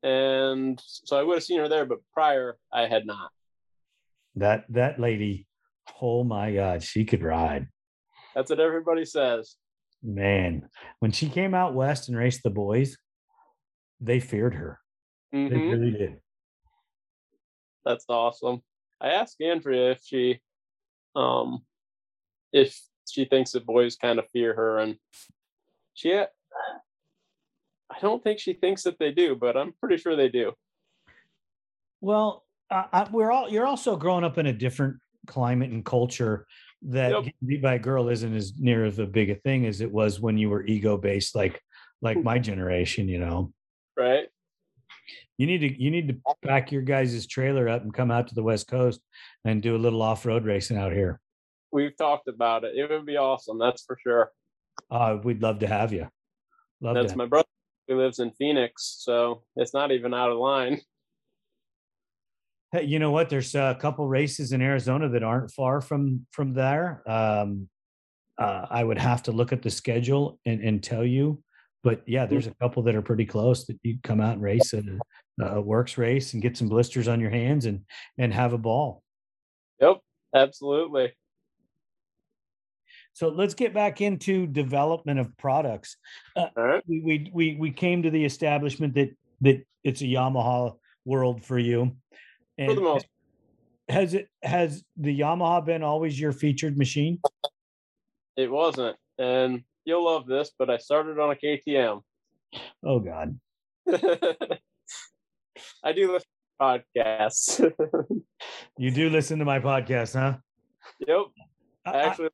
[0.02, 3.30] and so I would have seen her there, but prior I had not.
[4.36, 5.46] That that lady,
[6.00, 7.68] oh my God, she could ride.
[8.34, 9.56] That's what everybody says.
[10.02, 12.96] Man, when she came out west and raced the boys,
[14.00, 14.80] they feared her.
[15.32, 15.70] They Mhm.
[15.70, 16.20] really did.
[17.84, 18.62] That's awesome.
[19.00, 20.40] I asked Andrea if she,
[21.14, 21.64] um,
[22.52, 24.98] if she thinks the boys kind of fear her, and
[25.94, 26.24] she,
[27.92, 30.52] I don't think she thinks that they do, but I'm pretty sure they do.
[32.00, 36.46] Well, I, I, we're all you're also growing up in a different climate and culture
[36.82, 37.34] that Yep.
[37.46, 40.20] beat by a girl isn't as near as a big a thing as it was
[40.20, 41.60] when you were ego based, like
[42.00, 43.08] like my generation.
[43.08, 43.52] You know,
[43.96, 44.28] Right?
[45.38, 48.34] you need to you need to pack your guys' trailer up and come out to
[48.34, 49.00] the west coast
[49.44, 51.20] and do a little off road racing out here.
[51.70, 52.74] We've talked about it.
[52.76, 53.58] It would be awesome.
[53.58, 54.32] That's for sure.
[54.90, 56.08] Uh, we'd love to have you.
[56.80, 57.02] Love you.
[57.02, 57.46] That's my brother
[57.88, 60.80] who lives in Phoenix, so it's not even out of line.
[62.72, 63.28] Hey, you know what?
[63.28, 67.02] There's a couple races in Arizona that aren't far from from there.
[67.06, 67.68] Um,
[68.38, 71.42] uh, I would have to look at the schedule and, and tell you,
[71.82, 74.72] but yeah, there's a couple that are pretty close that you come out and race
[74.72, 77.82] at a, a WORCS race and get some blisters on your hands and
[78.18, 79.02] and have a ball.
[79.80, 79.98] Yep,
[80.34, 81.12] absolutely.
[83.14, 85.96] So let's get back into development of products.
[86.36, 86.82] Uh, All right.
[86.86, 89.10] we we we we came to the establishment that
[89.42, 91.96] that it's a Yamaha world for you.
[92.58, 93.06] For the most
[93.88, 97.20] has it has the Yamaha been always your featured machine?
[98.36, 98.96] it wasn't.
[99.18, 102.00] And you'll love this, but I started on a KTM.
[102.84, 103.38] Oh God.
[105.84, 107.72] I do listen to podcasts.
[108.78, 110.38] You do listen to my podcast, huh?
[111.06, 111.26] yep.
[111.84, 112.28] I- I I- actually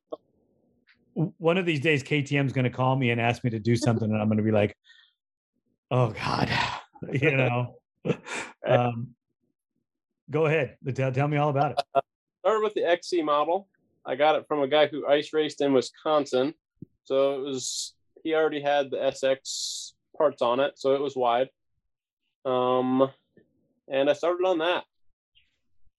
[1.37, 4.09] one of these days KTM's going to call me and ask me to do something
[4.09, 4.75] and I'm going to be like,
[5.91, 6.49] "Oh God."
[7.11, 7.75] you know.
[8.65, 9.09] um
[10.31, 10.77] go ahead.
[10.93, 12.03] Tell, tell me all about it.
[12.39, 13.67] started with the XC model.
[14.05, 16.53] I got it from a guy who ice raced in Wisconsin.
[17.03, 21.49] So it was he already had the SX parts on it, so it was wide.
[22.45, 23.09] Um
[23.89, 24.83] and I started on that.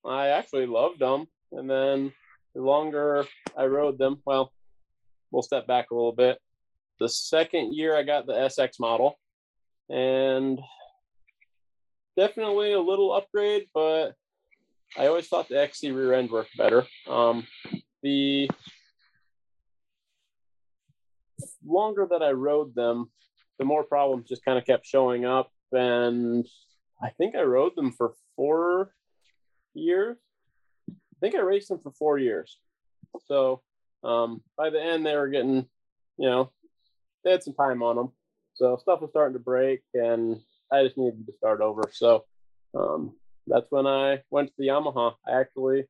[0.05, 1.27] I actually loved them.
[1.53, 2.13] And then
[2.55, 4.53] the longer I rode them, well,
[5.31, 6.39] we'll step back a little bit.
[6.99, 9.19] The second year I got the SX model
[9.89, 10.61] and
[12.17, 14.13] definitely a little upgrade, but
[14.97, 16.87] I always thought the XC rear end worked better.
[17.09, 17.47] Um,
[18.03, 18.51] the
[21.65, 23.11] longer that I rode them,
[23.59, 25.51] the more problems just kind of kept showing up.
[25.73, 26.47] And
[27.03, 28.93] I think I rode them for four
[29.75, 30.17] years.
[30.91, 32.59] I think I raced them for four years.
[33.27, 33.63] So
[34.03, 35.67] um, by the end, they were getting,
[36.17, 36.51] you know,
[37.25, 38.13] they had some time on them.
[38.55, 40.41] So stuff was starting to break, and
[40.73, 41.91] I just needed to start over.
[41.93, 42.25] So
[42.75, 45.15] um, that's when I went to the Yamaha.
[45.27, 45.85] I actually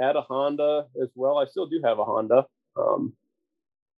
[0.00, 1.38] had a Honda as well.
[1.38, 2.46] I still do have a Honda.
[2.76, 3.14] Um,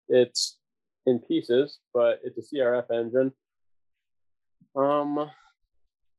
[0.08, 0.58] it's
[1.06, 3.32] in pieces, but it's a CRF engine.
[4.76, 5.30] Um,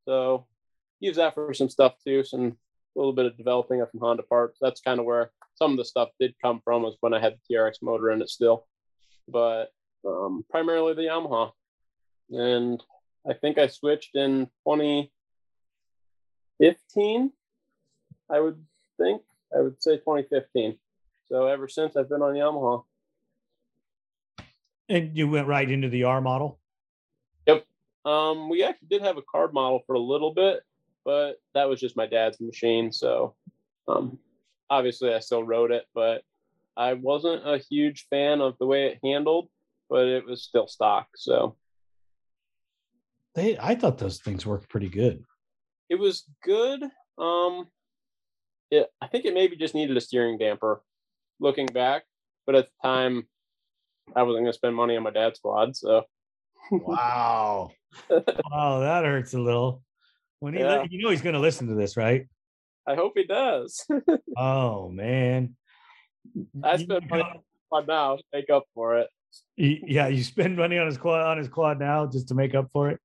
[0.05, 0.45] so
[0.99, 2.57] use that for some stuff too, some
[2.95, 4.57] a little bit of developing of some Honda parts.
[4.61, 7.35] That's kind of where some of the stuff did come from was when I had
[7.35, 8.67] the TRX motor in it still,
[9.27, 9.71] but
[10.05, 11.51] um, primarily the Yamaha.
[12.29, 12.81] And
[13.27, 17.31] I think I switched in 2015.
[18.29, 18.63] I would
[18.97, 19.21] think
[19.55, 20.77] I would say 2015.
[21.27, 22.83] So ever since I've been on Yamaha.
[24.87, 26.59] And you went right into the R model.
[27.47, 27.65] Yep.
[28.05, 30.61] Um, we actually did have a card model for a little bit,
[31.03, 32.91] but that was just my dad's machine.
[32.91, 33.33] So
[33.87, 34.19] um,
[34.69, 36.21] obviously I still rode it, but
[36.77, 39.49] I wasn't a huge fan of the way it handled,
[39.89, 41.07] but it was still stock.
[41.15, 41.55] So
[43.35, 45.23] They I thought those things worked pretty good.
[45.89, 46.83] it was good.
[47.17, 47.67] Um,
[48.71, 50.81] it, I think it maybe just needed a steering damper
[51.39, 52.03] looking back,
[52.45, 53.27] but at the time
[54.15, 55.75] I wasn't going to spend money on my dad's quad.
[55.75, 56.03] So
[56.71, 57.71] Wow.
[58.09, 59.83] wow, that hurts a little.
[60.39, 60.83] When he, Yeah.
[60.89, 62.27] you know, he's going to listen to this, right?
[62.87, 63.85] I hope he does.
[64.37, 65.55] Oh man.
[66.63, 67.23] I spent money
[67.71, 69.07] on now to make up for it.
[69.55, 72.69] yeah, you spend money on his quad on his quad now just to make up
[72.73, 72.99] for it.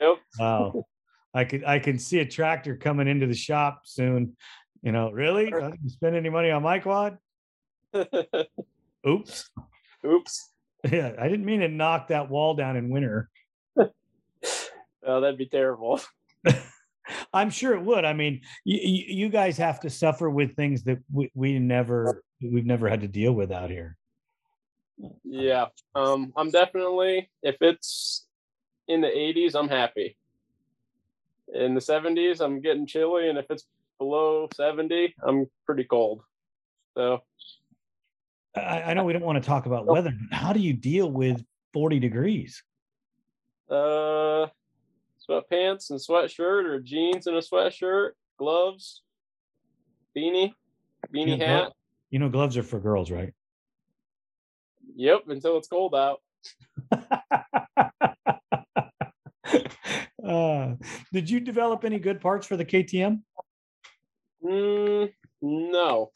[0.00, 0.16] Yep.
[0.38, 0.84] Wow.
[1.34, 4.36] I could I can see a tractor coming into the shop soon.
[4.82, 5.46] You know, really?
[5.48, 7.18] You spend any money on my quad?
[9.06, 9.50] Oops.
[10.06, 10.48] Oops.
[10.90, 13.28] Yeah, I didn't mean to knock that wall down in winter.
[15.06, 16.00] Oh, that'd be terrible.
[17.32, 18.04] I'm sure it would.
[18.04, 22.66] I mean, you, you guys have to suffer with things that we, we never we've
[22.66, 23.96] never had to deal with out here.
[25.24, 25.66] Yeah.
[25.94, 28.26] Um, I'm definitely if it's
[28.88, 30.16] in the 80s, I'm happy.
[31.52, 33.64] In the 70s, I'm getting chilly, and if it's
[33.98, 36.22] below 70, I'm pretty cold.
[36.96, 37.22] So
[38.56, 41.10] I, I know we don't want to talk about weather, but how do you deal
[41.10, 41.42] with
[41.72, 42.62] 40 degrees?
[43.70, 44.48] uh
[45.30, 49.02] sweatpants and sweatshirt or jeans and a sweatshirt, gloves,
[50.16, 50.52] beanie,
[51.14, 51.62] beanie You know, hat.
[51.64, 51.72] glo-
[52.10, 53.32] you know, gloves are for girls, right?
[54.96, 56.20] Yep, until it's cold out.
[60.26, 60.74] uh,
[61.12, 63.20] did you develop any good parts for the KTM?
[64.44, 65.12] Mm,
[65.42, 66.10] no.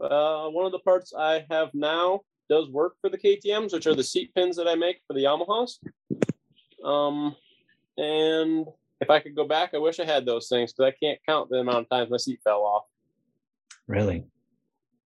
[0.00, 3.94] Uh, one of the parts I have now does work for the KTM's, which are
[3.94, 5.78] the seat pins that I make for the Yamahas.
[6.84, 7.36] Um,
[8.00, 8.66] and
[9.00, 11.48] if I could go back, I wish I had those things because I can't count
[11.50, 12.84] the amount of times my seat fell off.
[13.86, 14.24] Really?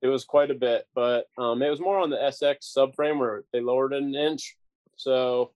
[0.00, 3.44] It was quite a bit, but um, it was more on the SX subframe where
[3.52, 4.56] they lowered it an inch.
[4.96, 5.52] So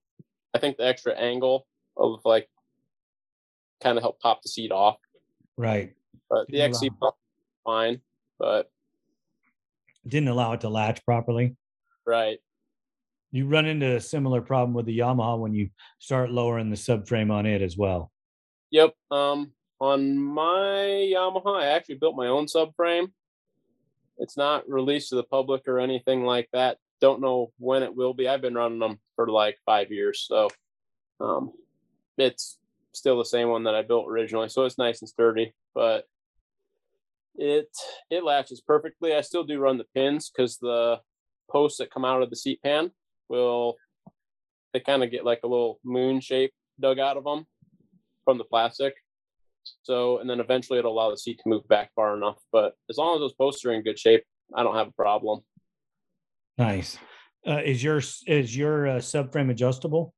[0.53, 2.47] I think the extra angle of like
[3.83, 4.97] kind of helped pop the seat off.
[5.57, 5.93] Right.
[6.29, 7.15] But the Didn't XC allow-
[7.65, 8.01] fine.
[8.39, 8.71] But
[10.07, 11.55] Didn't allow it to latch properly.
[12.05, 12.39] right.
[13.37, 15.69] You run into a similar problem with the Yamaha when you
[15.99, 18.11] start lowering the subframe on it as well.
[18.71, 18.95] Yep.
[19.11, 23.11] Um, on my Yamaha, I actually built my own subframe.
[24.17, 26.79] It's not released to the public or anything like that.
[26.99, 28.27] Don't know when it will be.
[28.27, 30.47] I've been running them for like five years, so
[31.19, 31.51] um,
[32.17, 32.57] it's
[32.93, 34.49] still the same one that I built originally.
[34.49, 36.05] So it's nice and sturdy, but
[37.35, 37.69] it
[38.09, 39.13] it latches perfectly.
[39.13, 41.01] I still do run the pins because the
[41.51, 42.89] posts that come out of the seat pan
[43.29, 43.77] will
[44.73, 47.45] they kind of get like a little moon shape dug out of them
[48.25, 48.93] from the plastic.
[49.83, 52.37] So, and then eventually it'll allow the seat to move back far enough.
[52.51, 54.23] But as long as those posts are in good shape,
[54.55, 55.41] I don't have a problem.
[56.57, 56.97] Nice.
[57.45, 60.13] Uh, is your is your uh, subframe adjustable?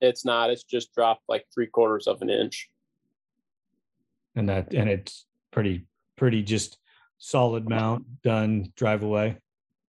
[0.00, 2.68] It's not, it's just dropped like three quarters of an inch.
[4.34, 6.78] And that and it's pretty pretty just
[7.18, 9.38] solid mount done drive away.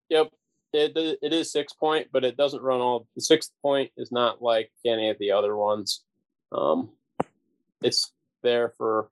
[0.09, 0.29] Yep.
[0.73, 4.41] It, it is six point, but it doesn't run all the sixth point is not
[4.41, 6.03] like any of the other ones.
[6.51, 6.89] Um,
[7.81, 8.11] it's
[8.43, 9.09] there for,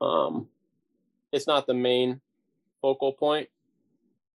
[0.00, 0.48] um,
[1.32, 2.20] it's not the main
[2.82, 3.48] focal point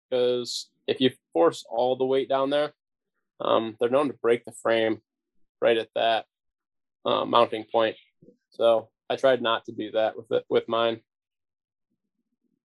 [0.08, 2.72] because if you force all the weight down there,
[3.40, 5.00] um, they're known to break the frame
[5.60, 6.26] right at that
[7.04, 7.96] uh, mounting point.
[8.50, 11.00] So I tried not to do that with it with mine.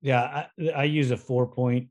[0.01, 1.89] Yeah, I, I use a four point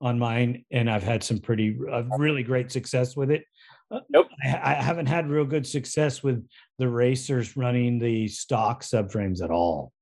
[0.00, 3.44] on mine, and I've had some pretty uh, really great success with it.
[3.90, 4.26] Uh, Nope.
[4.44, 6.46] I, I haven't had real good success with
[6.78, 9.92] the racers running the stock subframes at all.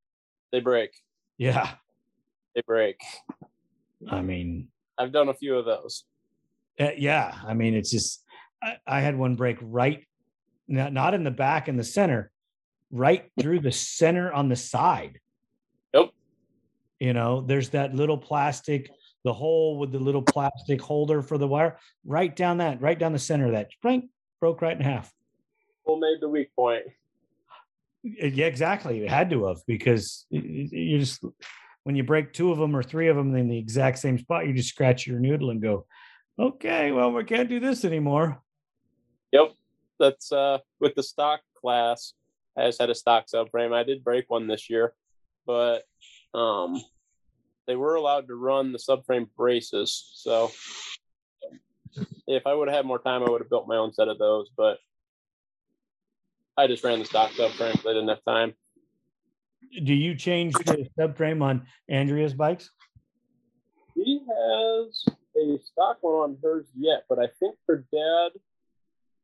[0.52, 0.90] They break.
[1.38, 1.70] Yeah,
[2.54, 3.00] They break.
[4.08, 6.04] I mean, I've done a few of those.
[6.78, 8.24] Uh, yeah, I mean, it's just
[8.62, 10.04] I, I had one break right,
[10.68, 12.30] not, not in the back in the center,
[12.90, 15.18] right through the center on the side.
[15.92, 16.12] Nope.
[17.00, 18.90] You know, there's that little plastic,
[19.24, 23.12] the hole with the little plastic holder for the wire, right down that, right down
[23.12, 24.10] the center of that, spring
[24.40, 25.12] broke right in half.
[25.86, 26.84] Who made the weak point?
[26.86, 29.02] Uh, Yeah, exactly.
[29.02, 31.24] It had to have because you just
[31.84, 34.46] when you break two of them or three of them in the exact same spot,
[34.46, 35.86] you just scratch your noodle and go,
[36.38, 38.40] okay, well, we can't do this anymore.
[39.32, 39.52] Yep.
[39.98, 42.12] That's uh with the stock class.
[42.56, 43.72] I just had a stock subframe.
[43.74, 44.94] I did break one this year,
[45.46, 45.84] but
[46.34, 46.82] um
[47.66, 50.10] they were allowed to run the subframe braces.
[50.14, 50.52] So
[52.26, 54.18] if I would have had more time, I would have built my own set of
[54.18, 54.78] those, but
[56.56, 58.54] I just ran the stock subframe because I didn't have time.
[59.82, 62.70] Do you change the subframe on Andrea's bikes?
[63.94, 65.04] He has
[65.36, 68.30] a stock one on hers yet, but I think her dad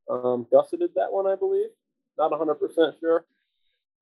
[0.09, 1.69] um, gusseted that one, I believe.
[2.19, 3.25] Not 100% sure,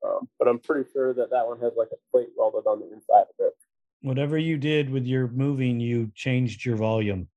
[0.05, 2.87] um, but I'm pretty sure that that one has like a plate welded on the
[2.93, 3.55] inside of it.
[4.03, 7.29] Whatever you did with your moving, you changed your volume.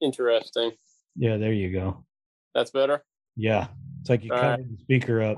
[0.00, 0.72] Interesting.
[1.16, 2.04] Yeah, there you go.
[2.54, 3.04] That's better.
[3.36, 3.68] Yeah,
[4.00, 5.36] it's like you All covered the speaker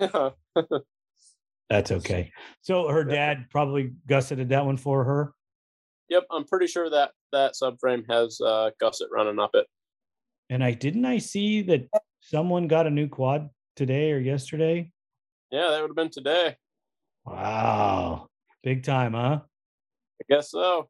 [0.00, 0.36] up.
[1.70, 2.30] That's okay.
[2.60, 5.32] So her dad probably gusseted that one for her.
[6.08, 9.66] yep, I'm pretty sure that that subframe has uh, gusset running up it.
[10.50, 11.88] And I didn't I see that
[12.20, 14.90] someone got a new quad today or yesterday?
[15.50, 16.56] Yeah, that would have been today.
[17.24, 18.28] Wow.
[18.62, 19.40] Big time, huh?
[20.30, 20.88] I guess so.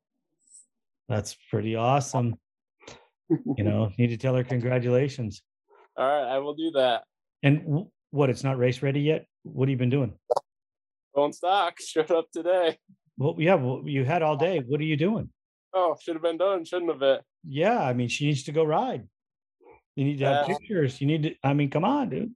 [1.09, 2.35] That's pretty awesome.
[3.31, 5.43] You know, need to tell her congratulations.
[5.97, 7.05] All right, I will do that.
[7.43, 8.29] And w- What?
[8.31, 9.27] It's not race ready yet.
[9.43, 10.15] What have you been doing?
[11.15, 11.81] Going stock.
[11.87, 12.79] Showed up today.
[13.17, 13.55] Well, yeah.
[13.55, 14.61] Well, you had all day.
[14.67, 15.31] What are you doing?
[15.75, 17.23] Oh, should have been done, shouldn't have it?
[17.49, 19.09] Yeah, I mean, she needs to go ride.
[19.97, 20.55] You need to have Yeah.
[20.57, 21.01] pictures.
[21.01, 21.35] You need to.
[21.43, 22.35] I mean, come on, dude.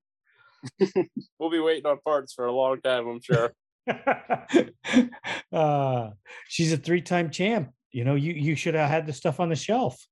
[1.38, 3.52] We'll be waiting on parts for a long time, I'm sure.
[5.52, 6.10] uh,
[6.48, 7.70] she's a three-time champ.
[7.92, 10.06] You know, you you should have had the stuff on the shelf.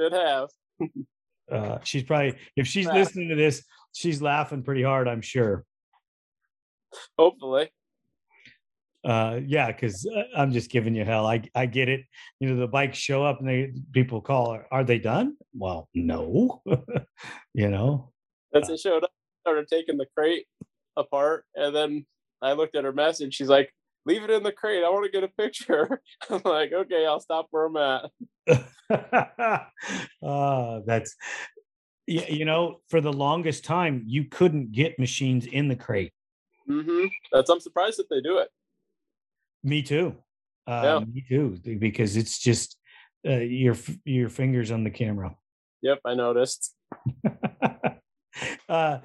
[0.00, 0.48] Should have.
[1.48, 3.62] Uh, she's probably if she's listening to this,
[3.92, 5.06] she's laughing pretty hard.
[5.06, 5.64] I'm sure.
[7.16, 7.70] Hopefully.
[9.04, 11.24] Uh, yeah, because I'm just giving you hell.
[11.24, 12.02] I I get it.
[12.40, 14.58] You know, the bikes show up and they people call.
[14.72, 15.36] Are they done?
[15.54, 16.62] Well, no.
[17.54, 18.10] you know.
[18.52, 19.12] As it showed up,
[19.42, 20.46] started taking the crate
[20.96, 22.06] apart, and then
[22.42, 23.34] I looked at her message.
[23.34, 23.72] She's like,
[24.04, 24.84] "Leave it in the crate.
[24.84, 28.10] I want to get a picture." I'm like, "Okay, I'll stop where I'm at."
[30.22, 31.16] uh, that's
[32.06, 36.12] yeah, you know, for the longest time, you couldn't get machines in the crate.
[36.68, 37.06] Mm-hmm.
[37.32, 37.50] That's.
[37.50, 38.48] I'm surprised that they do it.
[39.64, 40.16] Me too.
[40.66, 41.04] Uh, Yeah.
[41.04, 42.76] Me too, because it's just
[43.26, 45.34] uh, your your fingers on the camera.
[45.82, 46.74] Yep, I noticed.
[48.68, 48.98] uh,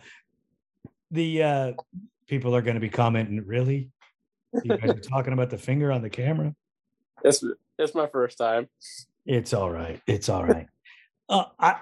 [1.11, 1.73] the uh,
[2.31, 3.45] people are going to be commenting.
[3.45, 3.91] Really,
[4.63, 6.55] you guys are talking about the finger on the camera?
[7.23, 7.43] It's
[7.77, 8.69] it's my first time.
[9.25, 10.01] It's all right.
[10.07, 10.65] It's all right.
[11.29, 11.81] uh, I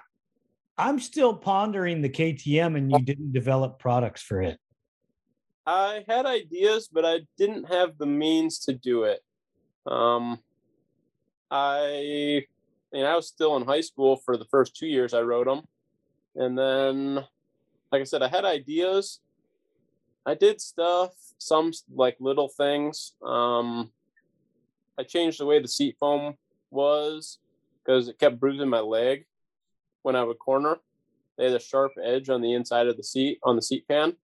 [0.78, 4.60] I'm still pondering the KTM, and you didn't develop products for it.
[5.68, 9.20] I had ideas, but I didn't have the means to do it.
[9.86, 10.39] Um,
[11.52, 12.43] I,
[12.91, 15.45] I mean, I was still in high school for the first two years I wrote
[15.45, 15.62] them,
[16.36, 17.16] and then,
[17.91, 19.20] like I said, I had ideas.
[20.26, 23.13] I did stuff, some like little things.
[23.24, 23.91] Um,
[24.97, 26.36] I changed the way the seat foam
[26.72, 27.39] was
[27.84, 29.26] because it kept bruising my leg
[30.03, 30.78] when I would corner.
[31.38, 34.15] They had a sharp edge on the inside of the seat on the seat pan,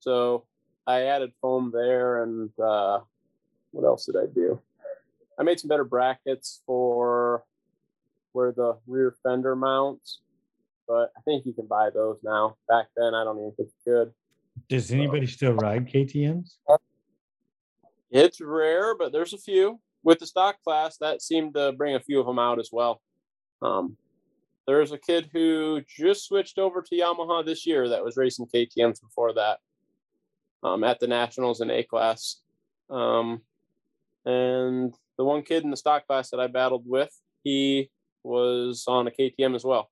[0.00, 0.46] so
[0.86, 3.00] I added foam there, and uh,
[3.70, 4.60] what else did I do?
[5.38, 7.44] I made some better brackets for
[8.32, 10.20] where the rear fender mounts,
[10.88, 12.56] but I think you can buy those now.
[12.68, 14.14] Back then, I don't even think you could.
[14.68, 16.58] Does anybody still ride KTM's?
[18.10, 19.80] It's rare, but there's a few.
[20.04, 23.00] With the stock class, that seemed to bring a few of them out as well.
[23.62, 23.96] Um,
[24.66, 29.00] there's a kid who just switched over to Yamaha this year that was racing KTM's
[29.00, 29.58] before that
[30.62, 32.40] um, at the Nationals in A class.
[32.90, 33.40] Um,
[34.24, 37.10] and the one kid in the stock class that I battled with,
[37.42, 37.90] he
[38.22, 39.90] was on a KTM as well.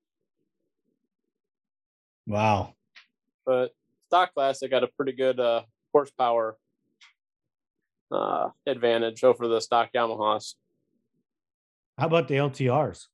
[2.26, 2.74] Wow.
[3.44, 3.74] But
[4.10, 6.56] stock class, they got a pretty good uh, horsepower
[8.10, 10.54] uh, advantage over the stock Yamahas.
[11.96, 13.06] How about the LTRs?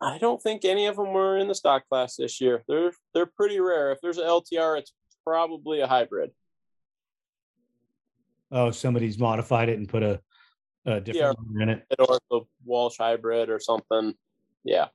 [0.00, 2.62] I don't think any of them were in the stock class this year.
[2.66, 3.92] They're they're pretty rare.
[3.92, 4.94] If there's an LTR, it's
[5.24, 6.30] probably a hybrid.
[8.50, 10.20] Oh, somebody's modified it and put a,
[10.86, 11.84] a different one in it.
[11.98, 14.14] or the Walsh hybrid or something.
[14.64, 14.86] Yeah.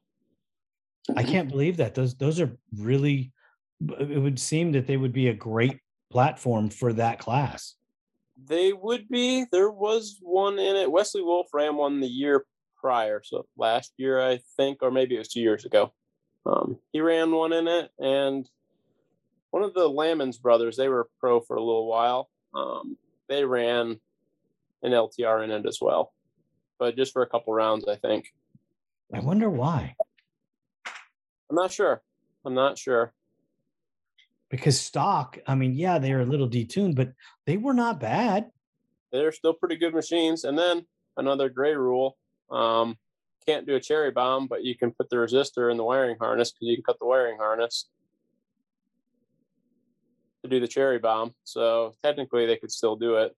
[1.15, 1.93] I can't believe that.
[1.93, 3.31] Those those are really.
[3.99, 7.75] It would seem that they would be a great platform for that class.
[8.45, 9.45] They would be.
[9.51, 10.91] There was one in it.
[10.91, 12.45] Wesley Wolf ran one the year
[12.79, 15.93] prior, so last year I think, or maybe it was two years ago.
[16.45, 18.49] Um, he ran one in it, and
[19.51, 22.29] one of the Lamons brothers, they were pro for a little while.
[22.53, 22.97] Um,
[23.27, 23.99] they ran
[24.83, 26.13] an LTR in it as well,
[26.79, 28.27] but just for a couple rounds, I think.
[29.13, 29.95] I wonder why.
[31.49, 32.01] I'm not sure.
[32.45, 33.13] I'm not sure.
[34.49, 37.11] Because stock, I mean, yeah, they are a little detuned, but
[37.45, 38.49] they were not bad.
[39.11, 40.45] They're still pretty good machines.
[40.45, 40.85] And then
[41.17, 42.17] another gray rule
[42.49, 42.95] um,
[43.45, 46.51] can't do a cherry bomb, but you can put the resistor in the wiring harness
[46.51, 47.89] because you can cut the wiring harness
[50.43, 51.33] to do the cherry bomb.
[51.43, 53.35] So technically, they could still do it.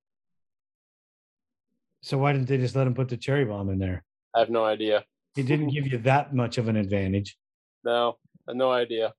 [2.01, 4.03] So why didn't they just let him put the cherry bomb in there?
[4.36, 5.03] I have no idea.
[5.36, 7.38] It didn't give you that much of an advantage.
[7.84, 9.14] No, I have no idea.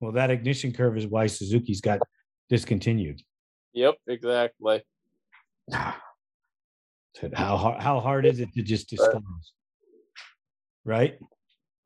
[0.00, 2.00] Well, that ignition curve is why Suzuki's got
[2.48, 3.20] discontinued.
[3.74, 4.82] Yep, exactly.
[7.34, 9.52] How hard, how hard is it to just disclose?
[10.84, 11.18] Right?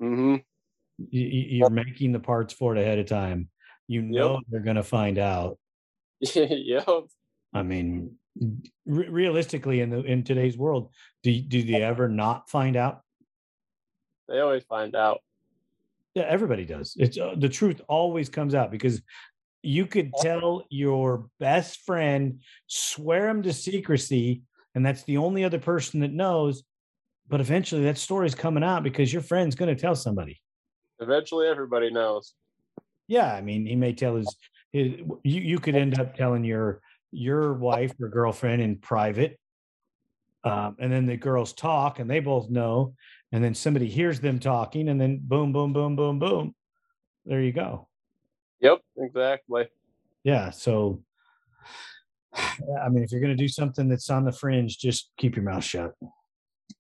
[0.01, 0.37] mm-hmm.
[1.11, 3.49] You, you- you're making the parts for it ahead of time.
[3.89, 5.59] You know they're going to find out.
[6.21, 6.87] yep.
[7.53, 8.17] I mean,
[8.87, 10.93] re- realistically, in the in today's world,
[11.23, 13.01] do do they ever not find out?
[14.29, 15.21] They always find out.
[16.15, 16.95] Yeah, everybody does.
[16.97, 19.03] It's uh, the truth always comes out because
[19.63, 24.43] you could tell your best friend, swear him to secrecy,
[24.75, 26.63] and that's the only other person that knows.
[27.29, 30.41] But eventually, that story's coming out because your friend's going to tell somebody.
[31.01, 32.35] Eventually, everybody knows.
[33.09, 34.37] Yeah, I mean, he may tell his,
[34.73, 34.93] his
[35.25, 39.39] you you could end up telling your your wife or girlfriend in private,
[40.45, 42.95] um, and then the girls talk, and they both know,
[43.35, 46.55] and then somebody hears them talking, and then boom, boom, boom, boom, boom,
[47.27, 47.89] there you go.
[48.61, 49.67] Yep, exactly.
[50.23, 51.03] Yeah, so
[52.33, 55.45] I mean, if you're going to do something that's on the fringe, just keep your
[55.45, 55.95] mouth shut.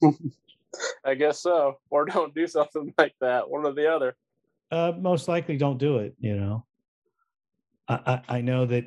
[1.05, 1.75] I guess so.
[1.91, 3.51] Or don't do something like that.
[3.51, 4.15] One or the other.
[4.71, 6.15] Uh, most likely, don't do it.
[6.21, 6.67] You know,
[7.89, 7.95] I
[8.29, 8.85] I, I know that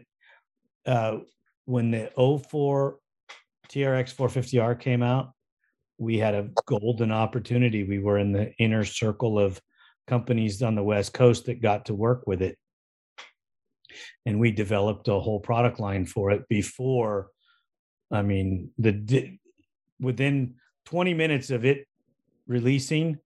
[0.85, 1.17] uh,
[1.65, 2.97] when the 04
[3.69, 5.33] TRX 450R came out,
[5.97, 7.83] we had a golden opportunity.
[7.83, 9.59] We were in the inner circle of
[10.07, 12.57] companies on the West Coast that got to work with it.
[14.25, 17.29] And we developed a whole product line for it before,
[18.11, 19.37] I mean, the
[19.99, 21.87] within 20 minutes of it
[22.47, 23.17] releasing,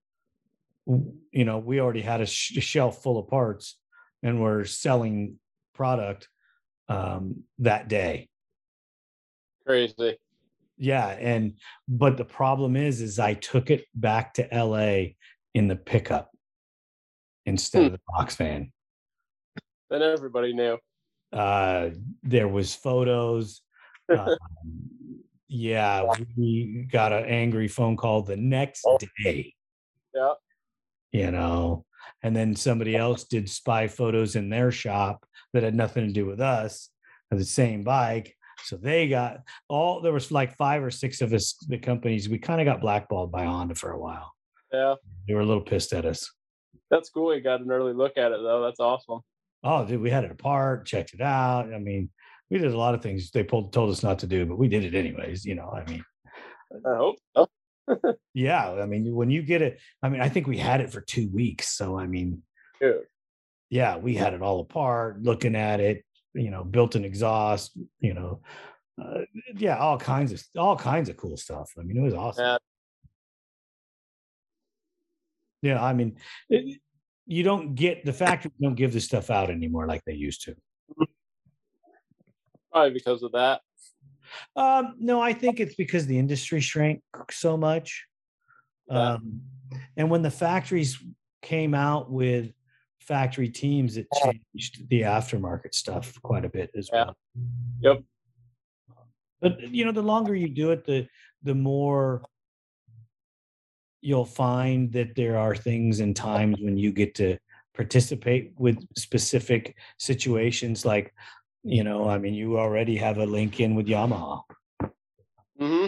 [0.86, 3.78] you know, we already had a sh- shelf full of parts
[4.22, 5.38] and we're selling
[5.74, 6.28] product
[6.88, 8.28] um, that day.
[9.66, 10.16] Crazy.
[10.82, 11.54] Yeah, and
[11.86, 15.12] but the problem is, is I took it back to LA
[15.54, 16.32] in the pickup
[17.46, 17.86] instead Hmm.
[17.86, 18.72] of the box van.
[19.90, 20.78] Then everybody knew.
[21.32, 21.90] Uh,
[22.24, 23.62] there was photos.
[24.10, 24.36] Um,
[25.48, 26.02] yeah,
[26.36, 28.98] we got an angry phone call the next Oh.
[29.22, 29.54] day.
[30.12, 30.32] Yeah.
[31.12, 31.84] You know,
[32.22, 36.26] and then somebody else did spy photos in their shop that had nothing to do
[36.26, 36.90] with us
[37.30, 38.36] of the same bike.
[38.64, 39.38] So they got
[39.68, 42.80] all there was like five or six of us, the companies, we kind of got
[42.80, 44.32] blackballed by Honda for a while.
[44.72, 44.94] Yeah.
[45.26, 46.30] They were a little pissed at us.
[46.90, 47.34] That's cool.
[47.34, 48.62] You got an early look at it though.
[48.62, 49.20] That's awesome.
[49.64, 51.72] Oh, dude, we had it apart, checked it out.
[51.72, 52.10] I mean,
[52.50, 54.68] we did a lot of things they pulled, told us not to do, but we
[54.68, 55.44] did it anyways.
[55.44, 56.04] You know, I mean,
[56.86, 57.48] I hope so.
[58.34, 58.72] yeah.
[58.72, 61.30] I mean, when you get it, I mean, I think we had it for two
[61.32, 61.68] weeks.
[61.76, 62.42] So, I mean,
[62.80, 63.02] Dude.
[63.70, 66.04] yeah, we had it all apart, looking at it,
[66.34, 68.40] you know, built an exhaust, you know,
[69.02, 69.20] uh,
[69.56, 71.72] yeah, all kinds of all kinds of cool stuff.
[71.78, 72.44] I mean, it was awesome.
[72.44, 72.56] Yeah.
[75.62, 76.16] Yeah, I mean,
[76.50, 76.80] it,
[77.26, 80.56] you don't get the factories don't give this stuff out anymore like they used to.
[82.72, 83.60] Probably because of that.
[84.56, 88.06] Um, no, I think it's because the industry shrank so much.
[88.90, 89.42] Um,
[89.96, 90.98] and when the factories
[91.42, 92.52] came out with
[93.02, 97.04] factory teams, it changed the aftermarket stuff quite a bit as Yeah.
[97.04, 97.16] well.
[97.80, 98.02] Yep.
[99.40, 101.08] But you know, the longer you do it, the
[101.42, 102.22] the more
[104.00, 107.38] you'll find that there are things and times when you get to
[107.74, 111.14] participate with specific situations like
[111.62, 114.42] you know i mean you already have a link in with yamaha
[115.58, 115.86] hmm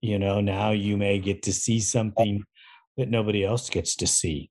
[0.00, 2.44] you know now you may get to see something
[2.96, 4.50] that nobody else gets to see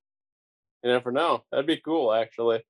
[0.84, 1.44] You never know.
[1.52, 2.62] That'd be cool, actually.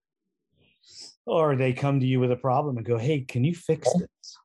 [1.25, 4.37] or they come to you with a problem and go hey can you fix this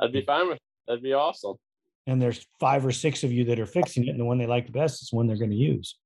[0.00, 0.58] I'd be fine with.
[0.86, 1.56] That'd be awesome.
[2.06, 4.46] and there's five or six of you that are fixing it and the one they
[4.46, 5.96] like the best is the one they're going to use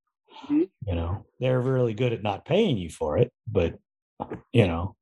[0.49, 0.69] Mhm.
[0.87, 3.75] you know they're really good at not paying you for it but
[4.53, 4.97] you know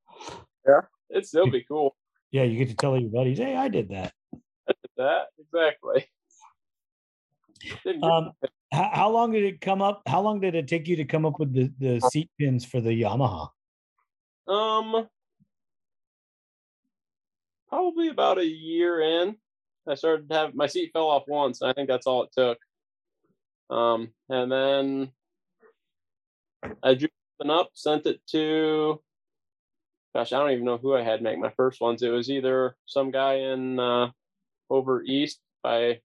[0.66, 0.80] yeah,
[1.11, 1.94] It'd still be cool.
[2.32, 4.12] yeah you get to tell your buddies hey i did that
[4.96, 6.06] That exactly.
[7.84, 8.32] Didn't get- um
[8.73, 11.25] how, how long did it come up how long did it take you to come
[11.25, 13.49] up with the the seat pins for the yamaha
[14.47, 15.09] Um,
[17.69, 19.37] probably about a year in,
[19.87, 21.62] I started to have my seat fell off once.
[21.62, 22.59] I think that's all it took.
[23.71, 25.12] Um, and then
[26.83, 27.09] I drew
[27.39, 29.01] something up, sent it to.
[30.14, 32.03] Gosh, I don't even know who I had make my first ones.
[32.03, 34.11] It was either some guy in uh,
[34.71, 36.01] over east by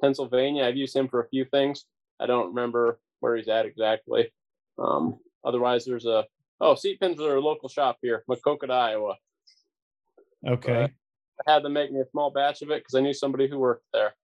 [0.00, 0.64] Pennsylvania.
[0.64, 1.84] I've used him for a few things.
[2.20, 4.32] I don't remember where he's at exactly.
[4.78, 6.24] Um, otherwise, there's a
[6.60, 9.14] Oh, seat pins are a local shop here, Maquoketa, Iowa.
[10.46, 10.88] okay
[11.46, 13.58] I had them make me a small batch of it because I knew somebody who
[13.60, 14.14] worked there.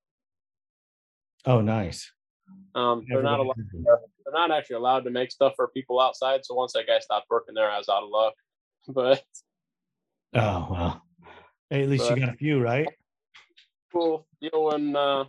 [1.47, 2.11] oh nice
[2.75, 6.45] Um, they're not allowed, they're not actually allowed to make stuff for people outside.
[6.45, 8.35] So once that guy stopped working there, I was out of luck.
[8.89, 9.23] But
[10.35, 11.03] oh well
[11.71, 12.89] hey, at least you got a few right
[13.93, 15.25] cool deal when uh,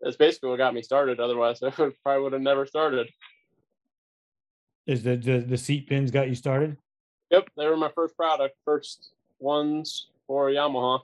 [0.00, 1.20] that's basically what got me started.
[1.20, 3.08] Otherwise, I would, probably would have never started.
[4.86, 6.76] is the, the the seat pins got you started
[7.30, 11.00] Yep, they were my first product, first ones for Yamaha,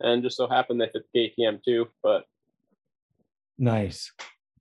[0.00, 1.88] and just so happened they fit the KTM too.
[2.02, 2.24] But
[3.58, 4.12] Nice.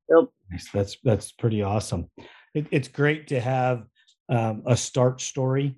[0.09, 0.29] Yep.
[0.51, 0.69] Nice.
[0.71, 2.09] That's that's pretty awesome.
[2.53, 3.85] It, it's great to have
[4.29, 5.75] um, a start story.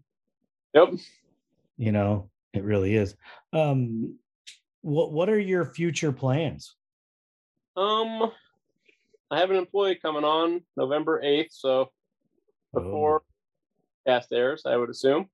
[0.74, 0.89] yep,
[1.78, 3.16] You know, it really is.
[3.53, 4.18] Um,
[4.82, 6.76] what what are your future plans?
[7.78, 8.32] Um,
[9.30, 11.91] I have an employee coming on November eighth, so
[12.73, 13.23] before
[14.07, 15.30] cast airs, I would assume.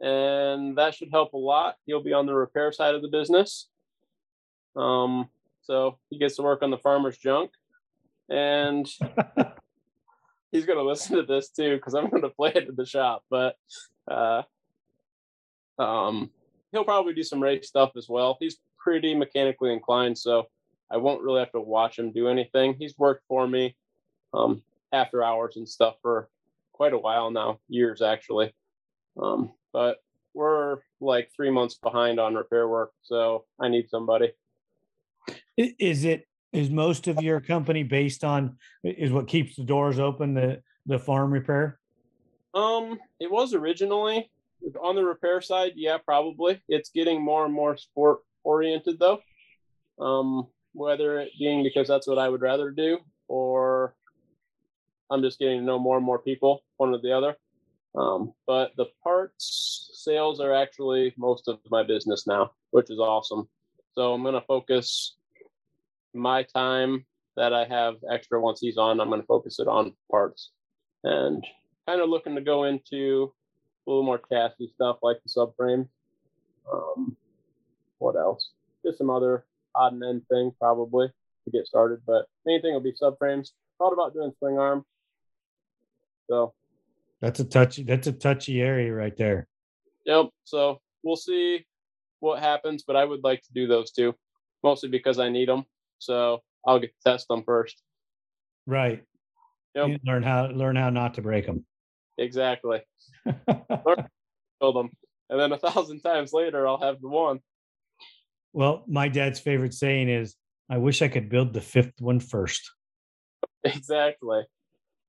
[0.00, 1.76] And that should help a lot.
[1.86, 3.68] He'll be on the repair side of the business.
[4.76, 5.28] Um,
[5.62, 7.50] so he gets to work on the farmer's junk.
[8.28, 8.86] And
[10.52, 12.86] he's going to listen to this too because I'm going to play it at the
[12.86, 13.24] shop.
[13.30, 13.56] But
[14.10, 14.42] uh,
[15.78, 16.30] um,
[16.72, 18.36] he'll probably do some race stuff as well.
[18.40, 20.46] He's pretty mechanically inclined, so
[20.92, 22.76] I won't really have to watch him do anything.
[22.78, 23.74] He's worked for me
[24.34, 24.62] um,
[24.92, 26.28] after hours and stuff for
[26.72, 28.52] quite a while now, years actually.
[29.20, 29.98] Um, but
[30.34, 34.32] we're like three months behind on repair work, so I need somebody.
[35.56, 40.34] Is it is most of your company based on is what keeps the doors open
[40.34, 41.78] the the farm repair?
[42.54, 44.30] Um, it was originally
[44.80, 45.72] on the repair side.
[45.76, 46.60] Yeah, probably.
[46.68, 49.20] It's getting more and more sport oriented though.
[49.98, 52.98] Um, whether it being because that's what I would rather do,
[53.28, 53.94] or
[55.10, 57.36] I'm just getting to know more and more people, one or the other.
[57.94, 63.48] Um, but the parts sales are actually most of my business now, which is awesome.
[63.94, 65.16] So I'm going to focus
[66.14, 67.04] my time
[67.36, 70.50] that I have extra once he's on, I'm going to focus it on parts
[71.04, 71.44] and
[71.86, 73.32] kind of looking to go into
[73.86, 75.88] a little more chassis stuff like the subframe.
[76.72, 77.16] Um,
[77.98, 78.50] what else?
[78.84, 79.44] Just some other
[79.74, 81.08] odd and end things probably
[81.44, 83.50] to get started, but anything will be subframes.
[83.78, 84.84] Thought about doing swing arm.
[86.28, 86.54] So
[87.20, 89.46] that's a touchy that's a touchy area right there.
[90.06, 90.30] Yep.
[90.44, 91.64] So we'll see
[92.20, 94.14] what happens, but I would like to do those two,
[94.62, 95.64] mostly because I need them.
[95.98, 97.82] So I'll get to test them first.
[98.66, 99.02] Right.
[99.74, 100.00] Yep.
[100.04, 101.64] learn how learn how not to break them.
[102.18, 102.80] Exactly.
[104.60, 104.90] build them,
[105.30, 107.40] and then a thousand times later, I'll have the one.
[108.52, 110.36] Well, my dad's favorite saying is,
[110.68, 112.70] "I wish I could build the fifth one first.
[113.64, 114.42] Exactly.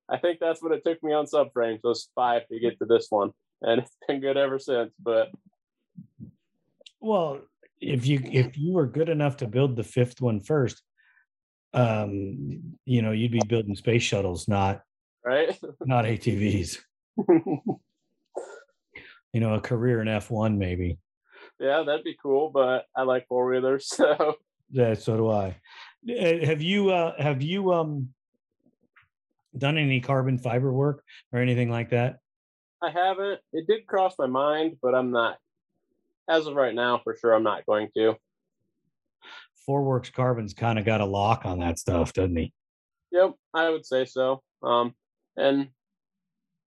[0.10, 3.08] I think that's what it took me on subframes those five to get to this
[3.10, 3.32] one,
[3.64, 4.92] and it's been good ever since.
[5.00, 5.32] But
[7.00, 7.42] well,
[7.82, 10.82] if you if you were good enough to build the fifth one first,
[11.74, 14.82] um, you know, you'd be building space shuttles, not
[15.26, 16.80] right, not ATVs.
[19.34, 20.98] you know, a career in F one maybe.
[21.60, 24.36] Yeah, that'd be cool, but I like four wheelers, so
[24.72, 25.56] yeah, so do I.
[26.10, 28.10] Eh, have you uh have you um
[29.58, 32.18] done any carbon fiber work or anything like that?
[32.82, 33.40] I haven't.
[33.54, 35.38] It did cross my mind, but I'm not
[36.28, 38.16] as of right now, for sure, I'm not going to.
[39.66, 42.54] Four Works Carbon's kind of got a lock on that stuff, doesn't he?
[43.12, 44.42] Yep, I would say so.
[44.62, 44.94] Um,
[45.38, 45.70] and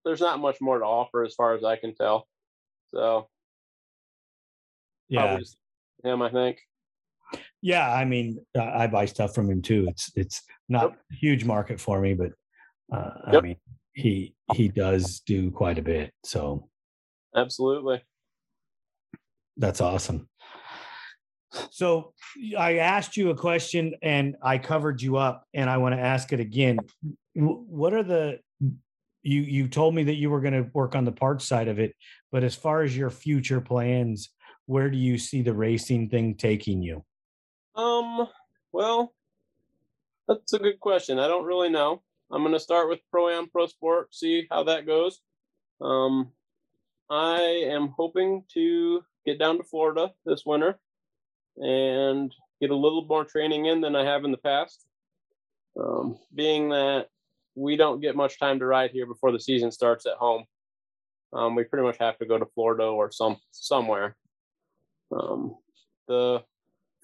[0.05, 2.27] there's not much more to offer as far as I can tell.
[2.95, 3.29] So,
[5.09, 5.39] yeah,
[6.05, 6.59] him, I think.
[7.63, 9.87] Yeah, I mean, uh, I buy stuff from him too.
[9.89, 10.99] It's it's not yep.
[11.11, 12.33] a huge market for me, but
[12.93, 13.43] uh, yep.
[13.43, 13.57] I mean,
[13.95, 16.13] he he does do quite a bit.
[16.25, 16.69] So,
[17.35, 18.03] absolutely.
[19.57, 20.29] That's awesome.
[21.71, 22.13] So
[22.59, 26.33] I asked you a question and I covered you up and I want to ask
[26.33, 26.79] it again.
[27.35, 28.41] What are the
[29.23, 31.79] you you told me that you were going to work on the parts side of
[31.79, 31.95] it,
[32.31, 34.31] but as far as your future plans,
[34.67, 37.05] where do you see the racing thing taking you?
[37.75, 38.29] Um,
[38.73, 39.15] well,
[40.29, 41.19] that's a good question.
[41.19, 42.03] I don't really know.
[42.31, 45.21] I'm going to start with Pro Am Pro Sport, see how that goes.
[45.81, 46.33] Um,
[47.09, 50.79] I am hoping to get down to Florida this winter
[51.57, 54.85] and get a little more training in than I have in the past.
[55.79, 57.09] Um, being that
[57.55, 60.45] we don't get much time to ride here before the season starts at home,
[61.33, 64.17] um, we pretty much have to go to Florida or some somewhere.
[65.13, 65.57] Um,
[66.09, 66.43] the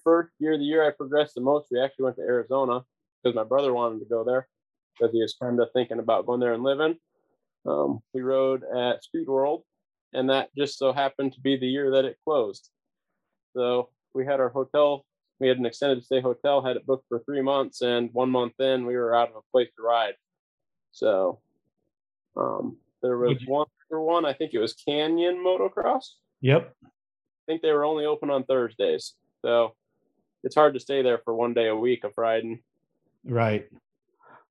[0.03, 2.81] first year, the year I progressed the most, we actually went to Arizona
[3.21, 4.47] because my brother wanted to go there
[4.97, 6.97] because he was kind of thinking about going there and living.
[7.65, 9.63] Um, we rode at Speed World
[10.13, 12.69] and that just so happened to be the year that it closed.
[13.55, 15.05] So we had our hotel,
[15.39, 18.59] we had an extended stay hotel, had it booked for three months, and one month
[18.59, 20.13] in, we were out of a place to ride.
[20.91, 21.39] So
[22.37, 26.05] um, there was one for one, I think it was Canyon Motocross.
[26.41, 26.73] Yep.
[27.43, 29.15] I think they were only open on Thursdays.
[29.41, 29.75] So
[30.43, 32.59] it's hard to stay there for one day a week of riding.
[33.25, 33.67] Right.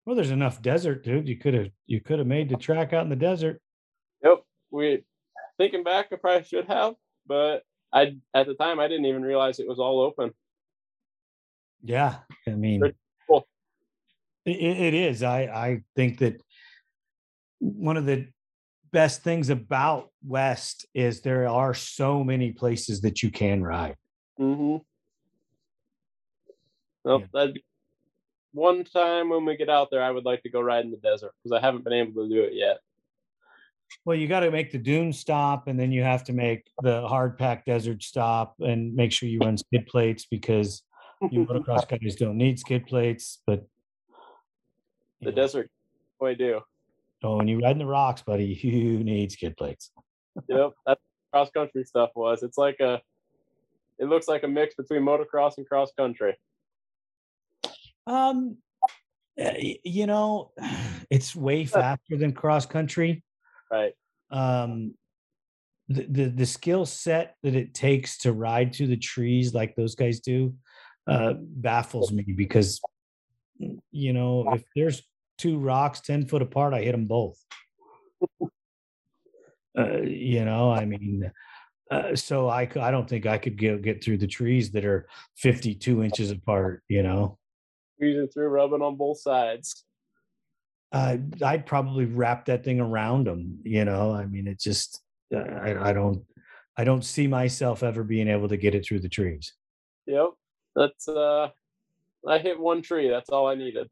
[0.05, 1.28] Well, there's enough desert, dude.
[1.28, 3.61] You could have you could have made the track out in the desert.
[4.22, 4.43] Yep.
[4.70, 5.05] We
[5.59, 6.95] thinking back, I probably should have,
[7.26, 7.62] but
[7.93, 10.32] I at the time I didn't even realize it was all open.
[11.82, 12.16] Yeah,
[12.47, 12.82] I mean,
[13.28, 13.47] cool.
[14.45, 15.22] it, it is.
[15.22, 16.40] I I think that
[17.59, 18.26] one of the
[18.93, 23.97] best things about West is there are so many places that you can ride.
[24.38, 24.76] Mm-hmm.
[27.05, 27.26] Well, yeah.
[27.32, 27.64] that'd be
[28.53, 30.99] one time when we get out there, I would like to go ride in the
[30.99, 32.78] desert because I haven't been able to do it yet.
[34.05, 37.07] Well, you got to make the dune stop, and then you have to make the
[37.07, 40.82] hard packed desert stop, and make sure you run skid plates because
[41.30, 43.43] you motocross guys don't need skid plates.
[43.47, 43.66] But
[45.20, 45.70] the desert,
[46.18, 46.61] boy, do.
[47.23, 49.91] Oh, when you ride in the rocks, buddy, you need skid plates.
[50.49, 51.01] yep, that's
[51.33, 52.43] cross country stuff was.
[52.43, 53.01] It's like a,
[53.99, 56.37] it looks like a mix between motocross and cross country.
[58.07, 58.57] Um,
[59.39, 60.51] eh, you know,
[61.11, 63.23] it's way faster than cross country.
[63.70, 63.95] Right.
[64.31, 64.95] Um,
[65.89, 69.95] the the, the skill set that it takes to ride through the trees like those
[69.95, 70.55] guys do
[71.07, 72.81] uh, baffles me because
[73.91, 75.03] you know if there's
[75.43, 77.38] two rocks 10 foot apart i hit them both.
[79.78, 81.32] Uh, you know i mean
[81.90, 85.09] uh, so I, I don't think i could get, get through the trees that are
[85.38, 87.38] 52 inches apart you know?
[87.97, 89.86] Squeezing through rubbing on both sides.
[90.93, 94.12] Uh, i'd probably wrap that thing around them you know?
[94.12, 95.01] I mean it just
[95.34, 96.22] uh, I, I don't
[96.76, 99.55] i don't see myself ever being able to get it through the trees.
[100.05, 100.32] Yep.
[100.76, 101.49] That's uh
[102.28, 103.88] i hit one tree that's all i needed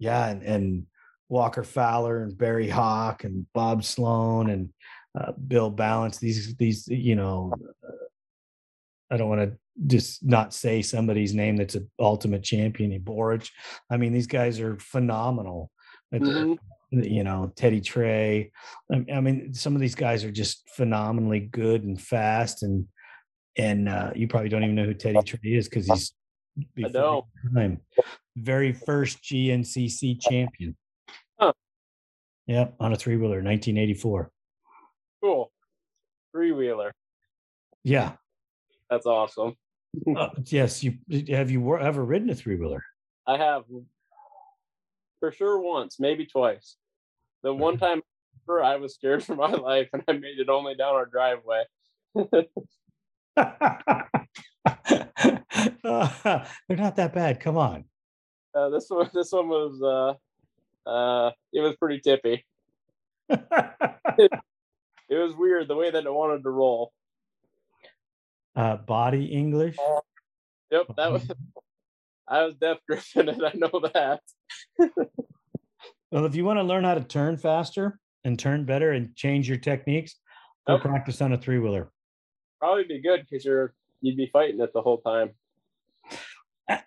[0.00, 0.86] yeah, and, and
[1.28, 4.70] Walker Fowler and Barry Hawk and Bob Sloan and
[5.18, 6.18] uh, Bill Ballance.
[6.18, 7.52] These these you know,
[7.86, 7.92] uh,
[9.10, 12.98] I don't want to just not say somebody's name that's an ultimate champion.
[13.00, 13.50] Borich.
[13.90, 15.70] I mean, these guys are phenomenal.
[16.12, 16.54] Mm-hmm.
[16.90, 18.50] You know, Teddy Trey.
[18.92, 22.88] I mean, some of these guys are just phenomenally good and fast and
[23.56, 26.12] and uh, you probably don't even know who Teddy Trey is because he's
[26.74, 27.80] before time
[28.36, 30.76] very first GNCC champion.
[31.38, 31.52] Huh.
[32.46, 34.30] Yep, on a three wheeler, 1984.
[35.22, 35.52] Cool.
[36.32, 36.92] Three wheeler.
[37.84, 38.12] Yeah.
[38.88, 39.56] That's awesome.
[40.16, 40.82] uh, yes.
[40.82, 40.98] You
[41.28, 42.82] have you ever ridden a three wheeler?
[43.26, 43.64] I have
[45.20, 46.76] for sure once, maybe twice.
[47.42, 48.02] The one time
[48.48, 51.64] I was scared for my life and I made it only down our driveway.
[54.64, 54.76] uh,
[56.68, 57.40] they're not that bad.
[57.40, 57.84] Come on.
[58.54, 62.44] Uh, this one, this one was, uh, uh, it was pretty tippy.
[63.28, 63.40] it,
[65.08, 66.92] it, was weird the way that it wanted to roll.
[68.56, 69.76] Uh, body English.
[70.70, 71.30] Yep, that was.
[72.28, 74.20] I was deaf Griffin, and I know that.
[76.12, 79.48] well, if you want to learn how to turn faster and turn better and change
[79.48, 80.16] your techniques,
[80.66, 80.82] go yep.
[80.82, 81.90] practice on a three wheeler.
[82.60, 85.30] Probably be good because you're you'd be fighting it the whole time.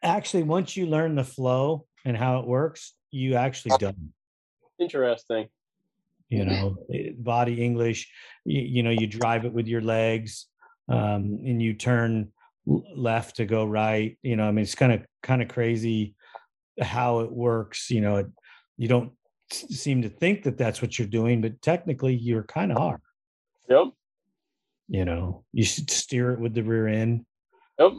[0.02, 4.14] Actually once you learn the flow and how it works you actually done
[4.80, 5.48] interesting.
[6.30, 8.12] You know eh, body english
[8.44, 10.48] you, you know you drive it with your legs
[10.90, 12.32] um, and you turn
[12.66, 14.18] left to go right.
[14.24, 16.16] You know i mean it's kind of kind of crazy
[16.82, 18.28] how it works you know it,
[18.78, 19.12] you don't
[19.52, 23.00] seem to think that that's what you're doing but technically you're kind of are.
[23.70, 23.90] yep
[24.88, 27.26] you know you should steer it with the rear end.
[27.80, 27.94] Yep.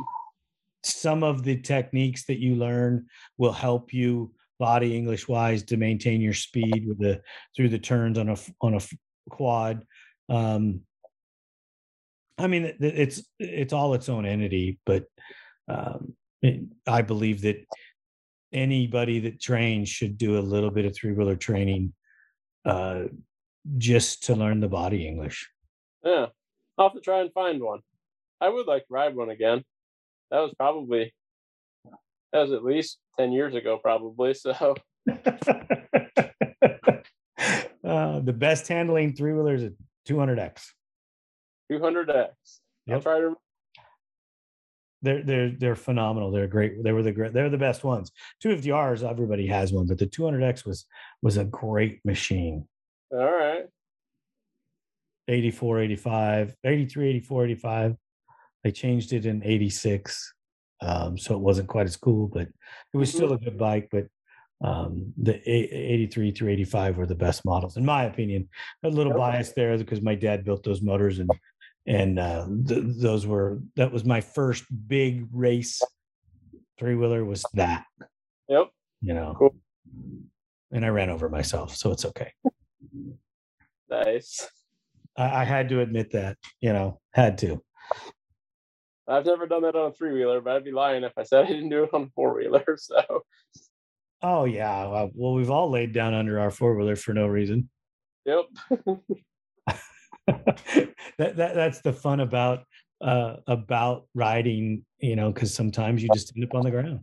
[0.82, 3.07] Some of the techniques that you learn
[3.39, 7.20] will help you body english wise to maintain your speed with the
[7.57, 8.80] through the turns on a on a
[9.30, 9.85] quad.
[10.28, 10.82] Um
[12.37, 15.05] i mean it's it's all its own entity but
[15.68, 17.64] um it, i believe that
[18.53, 21.93] anybody that trains should do a little bit of three wheeler training
[22.64, 23.05] uh
[23.78, 25.49] just to learn the body english.
[26.05, 26.26] Yeah
[26.78, 27.80] i'll have to try and find one
[28.40, 29.62] i would like to ride one again
[30.30, 31.12] that was probably
[32.32, 34.74] that was at least 10 years ago probably so uh,
[37.84, 39.72] the best handling three wheelers at
[40.08, 40.62] 200x
[41.70, 42.28] 200x
[42.86, 42.96] yep.
[42.96, 43.34] i'll try to
[45.04, 46.30] they're they're they're phenomenal.
[46.30, 46.82] They're great.
[46.82, 47.34] They were the great.
[47.34, 48.10] They're the best ones.
[48.42, 50.86] 250Rs, everybody has one, but the 200X was
[51.22, 52.66] was a great machine.
[53.12, 53.66] All right.
[55.28, 57.96] 84, 85, 83, 84, 85.
[58.62, 60.34] They changed it in 86.
[60.80, 62.48] Um, so it wasn't quite as cool, but
[62.92, 63.34] it was still mm-hmm.
[63.34, 63.88] a good bike.
[63.90, 64.06] But
[64.62, 68.48] um, the 83 through 85 were the best models, in my opinion.
[68.82, 69.18] A little okay.
[69.18, 71.30] bias there because my dad built those motors and
[71.86, 75.82] and uh, th- those were that was my first big race
[76.78, 77.84] three wheeler was that.
[78.48, 78.70] Yep.
[79.02, 79.34] You know.
[79.38, 79.54] Cool.
[80.72, 82.32] And I ran over myself, so it's okay.
[83.88, 84.48] Nice.
[85.16, 87.62] I, I had to admit that, you know, had to.
[89.06, 91.44] I've never done that on a three wheeler, but I'd be lying if I said
[91.44, 92.64] I didn't do it on a four wheeler.
[92.78, 93.22] So.
[94.22, 97.68] Oh yeah, well we've all laid down under our four wheeler for no reason.
[98.24, 98.44] Yep.
[100.26, 102.64] that, that that's the fun about
[103.02, 107.00] uh about riding, you know, because sometimes you just end up on the ground.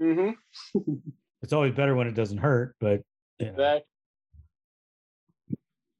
[0.00, 0.92] Mm-hmm.
[1.42, 3.02] it's always better when it doesn't hurt, but
[3.40, 3.52] you know.
[3.52, 3.95] exactly.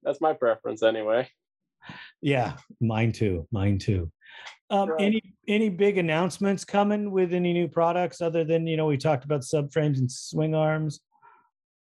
[0.07, 1.29] That's my preference anyway.
[2.23, 3.47] Yeah, mine too.
[3.51, 4.11] Mine too.
[4.71, 5.03] Um, Right.
[5.03, 9.25] Any any big announcements coming with any new products other than you know we talked
[9.25, 11.01] about subframes and swing arms?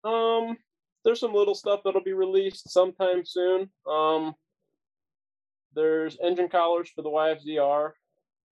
[0.05, 0.57] Um,
[1.05, 3.71] there's some little stuff that'll be released sometime soon.
[3.89, 4.35] Um,
[5.75, 7.93] there's engine collars for the YFZR.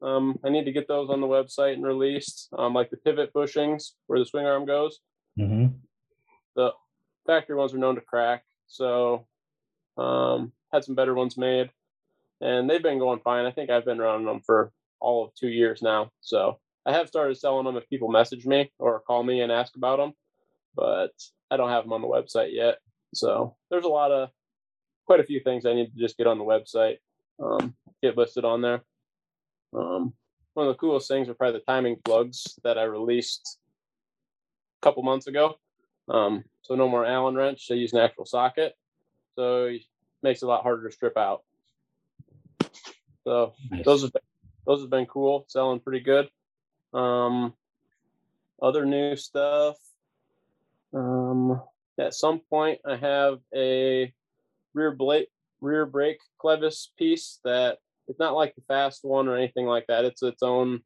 [0.03, 2.49] Um, I need to get those on the website and released.
[2.57, 4.99] Um, like the pivot bushings where the swing arm goes.
[5.39, 5.77] Mm-hmm.
[6.57, 6.73] The
[7.27, 9.27] factory ones are known to crack, so
[9.97, 11.71] um, had some better ones made,
[12.41, 13.47] and they've been going fine.
[13.47, 16.11] I think I've been running them for all of two years now.
[16.21, 19.77] So I have started selling them if people message me or call me and ask
[19.77, 20.13] about them,
[20.75, 21.13] but
[21.51, 22.79] I don't have them on the website yet.
[23.15, 24.31] So there's a lot of
[25.07, 26.99] quite a few things I need to just get on the website,
[27.43, 28.83] um, get listed on there.
[29.75, 30.13] Um,
[30.55, 33.59] one of the coolest things are probably the timing plugs that I released
[34.81, 35.57] a couple months ago.
[36.09, 37.67] Um, so no more Allen wrench.
[37.71, 38.75] I use an actual socket,
[39.37, 39.83] so it
[40.23, 41.43] makes it a lot harder to strip out.
[43.25, 43.53] So
[43.85, 44.23] those have been,
[44.67, 46.29] those have been cool, selling pretty good.
[46.93, 47.55] Um,
[48.63, 49.77] other new stuff.
[50.95, 51.61] Um,
[51.99, 54.13] at some point, I have a
[54.75, 55.27] rear blade,
[55.61, 57.79] rear brake clevis piece that
[58.09, 60.05] it's not like the fast one or anything like that.
[60.05, 60.81] It's its own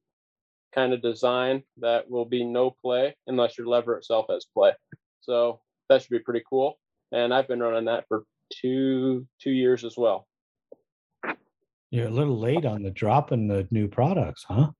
[0.74, 4.72] kind of design that will be no play unless your lever itself has play.
[5.20, 6.78] So that should be pretty cool.
[7.12, 10.26] And I've been running that for two two years as well.
[11.90, 14.70] You're a little late on the dropping the new products, huh?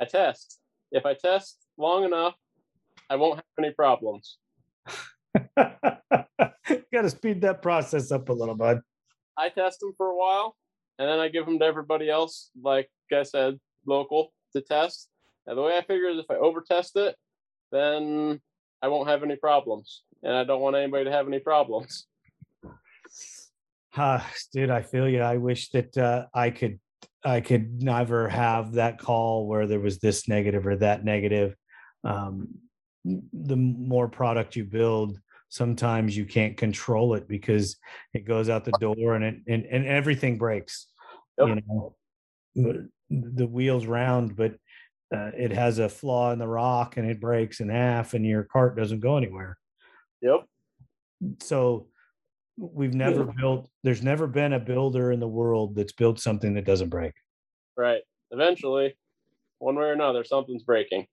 [0.00, 0.60] I test.
[0.92, 2.34] If I test long enough,
[3.10, 4.38] I won't have any problems.
[5.56, 8.80] you Got to speed that process up a little, bud.
[9.36, 10.56] I test them for a while,
[10.98, 15.08] and then I give them to everybody else, like I said, local to test.
[15.46, 17.16] And the way I figure is if I over test it,
[17.72, 18.40] then
[18.82, 20.02] I won't have any problems.
[20.22, 22.06] And I don't want anybody to have any problems.
[24.00, 25.20] Ah, dude, I feel you.
[25.20, 26.78] I wish that uh, I could
[27.24, 31.56] I could never have that call where there was this negative or that negative.
[32.04, 32.48] Um,
[33.04, 35.18] the more product you build,
[35.48, 37.76] sometimes you can't control it because
[38.14, 40.86] it goes out the door and it and, and everything breaks.
[41.38, 41.48] Yep.
[41.48, 41.96] You know,
[42.54, 44.52] the- the wheel's round, but
[45.16, 48.42] uh, it has a flaw in the rock and it breaks in half, and your
[48.44, 49.56] cart doesn't go anywhere
[50.20, 50.44] Yep.
[51.40, 51.86] so
[52.60, 56.64] we've never built there's never been a builder in the world that's built something that
[56.64, 57.12] doesn't break
[57.76, 58.02] Right.
[58.32, 58.96] Eventually,
[59.60, 61.06] one way or another, something's breaking.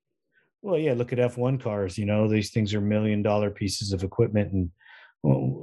[0.63, 4.03] well yeah look at f1 cars you know these things are million dollar pieces of
[4.03, 4.71] equipment and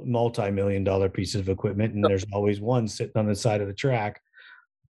[0.05, 3.73] multi-million dollar pieces of equipment and there's always one sitting on the side of the
[3.73, 4.21] track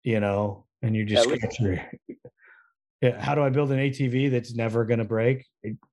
[0.03, 2.17] you know and you just At least- scratch your
[3.01, 5.45] yeah, how do i build an atv that's never going to break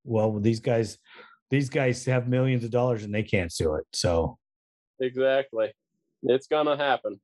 [0.04, 0.98] well these guys
[1.50, 4.38] these guys have millions of dollars and they can't do it so
[5.00, 5.72] Exactly.
[6.22, 7.20] It's gonna happen.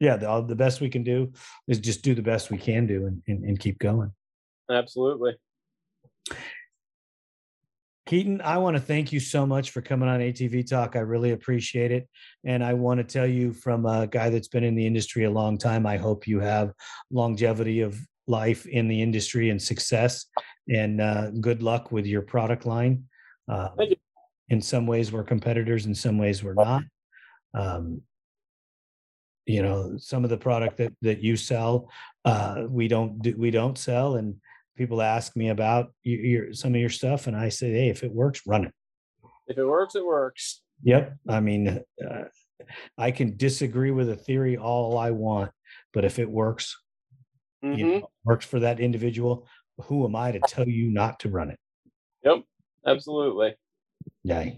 [0.00, 1.32] yeah the, the best we can do
[1.68, 4.12] is just do the best we can do and, and, and keep going
[4.70, 5.34] Absolutely.
[8.06, 11.32] keaton i want to thank you so much for coming on atv talk i really
[11.32, 12.08] appreciate it
[12.44, 15.30] and i want to tell you from a guy that's been in the industry a
[15.30, 16.72] long time i hope you have
[17.10, 20.26] longevity of life in the industry and success
[20.68, 23.04] and uh, good luck with your product line
[23.50, 23.96] uh, Thank you.
[24.48, 26.82] In some ways we're competitors in some ways we're not
[27.54, 28.00] um,
[29.46, 31.90] you know some of the product that that you sell
[32.24, 34.36] uh we don't do we don't sell and
[34.76, 38.02] people ask me about your, your some of your stuff and i say hey if
[38.02, 38.72] it works run it
[39.46, 40.62] If it works, it works.
[40.82, 42.24] yep i mean uh,
[42.96, 45.50] i can disagree with a theory all i want
[45.92, 46.76] but if it works
[47.62, 49.46] hmm you know, works for that individual
[49.82, 51.58] who am i to tell you not to run it
[52.24, 52.42] Yep,
[52.86, 53.54] Absolutely.
[54.22, 54.50] Yeah,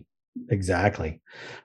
[0.51, 1.21] exactly.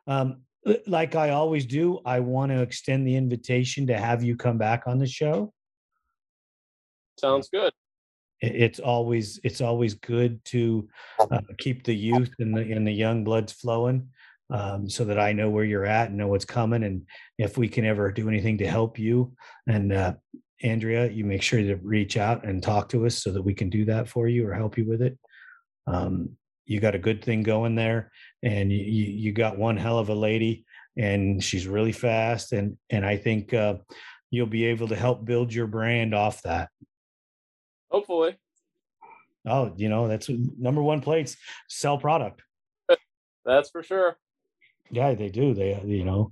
[0.07, 0.41] Um,
[0.87, 4.83] like I always do, I want to extend the invitation to have you come back
[4.85, 5.53] on the show.
[7.19, 7.71] Sounds good.
[8.41, 13.23] It's always it's always good to uh, keep the youth and the and the young
[13.23, 14.09] bloods flowing,
[14.49, 17.05] um, so that I know where you're at and know what's coming, and
[17.37, 19.33] if we can ever do anything to help you.
[19.67, 20.13] And uh,
[20.63, 23.69] Andrea, you make sure to reach out and talk to us so that we can
[23.69, 25.17] do that for you or help you with it.
[25.85, 26.37] Um,
[26.71, 28.11] you got a good thing going there,
[28.43, 30.65] and you you you got one hell of a lady,
[30.97, 33.75] and she's really fast, and and I think uh,
[34.29, 36.69] you'll be able to help build your brand off that.
[37.91, 38.37] Hopefully.
[39.45, 41.35] Oh, you know, that's number one plates
[41.67, 42.41] sell product.
[43.45, 44.17] That's for sure.
[44.91, 45.55] Yeah, they do.
[45.55, 46.31] They, uh, you know,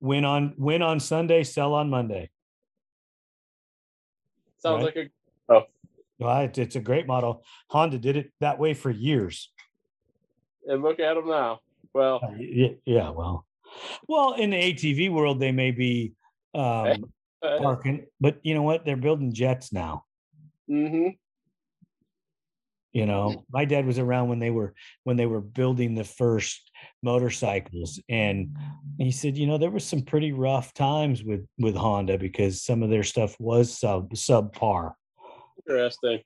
[0.00, 2.28] win on win on Sunday, sell on Monday.
[4.58, 4.96] Sounds Right.
[4.96, 5.10] like
[5.48, 5.73] a
[6.18, 7.44] Well, it's, it's a great model.
[7.70, 9.50] Honda did it that way for years.
[10.66, 11.60] and look at them now.
[11.92, 12.34] Well, Uh,
[12.84, 13.46] Yeah, well,
[14.08, 16.14] well, in the ATV world, they may be
[16.54, 17.12] um,
[17.42, 18.84] uh, parking, but you know what?
[18.84, 20.04] They're building jets now.
[20.70, 21.08] Mm-hmm.
[22.92, 26.70] You know, my dad was around when they were when they were building the first
[27.02, 28.56] motorcycles, and
[28.98, 32.84] he said, you know, there was some pretty rough times with with Honda because some
[32.84, 34.92] of their stuff was sub subpar.
[35.68, 36.20] Interesting.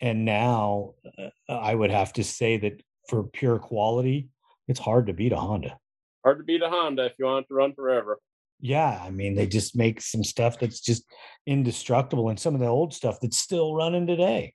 [0.00, 4.28] And now, uh, I would have to say that for pure quality,
[4.68, 5.78] it's hard to beat a Honda.
[6.24, 8.18] Hard to beat a Honda if you want it to run forever.
[8.60, 11.04] Yeah, I mean, they just make some stuff that's just
[11.46, 14.52] indestructible, and some of the old stuff that's still running today.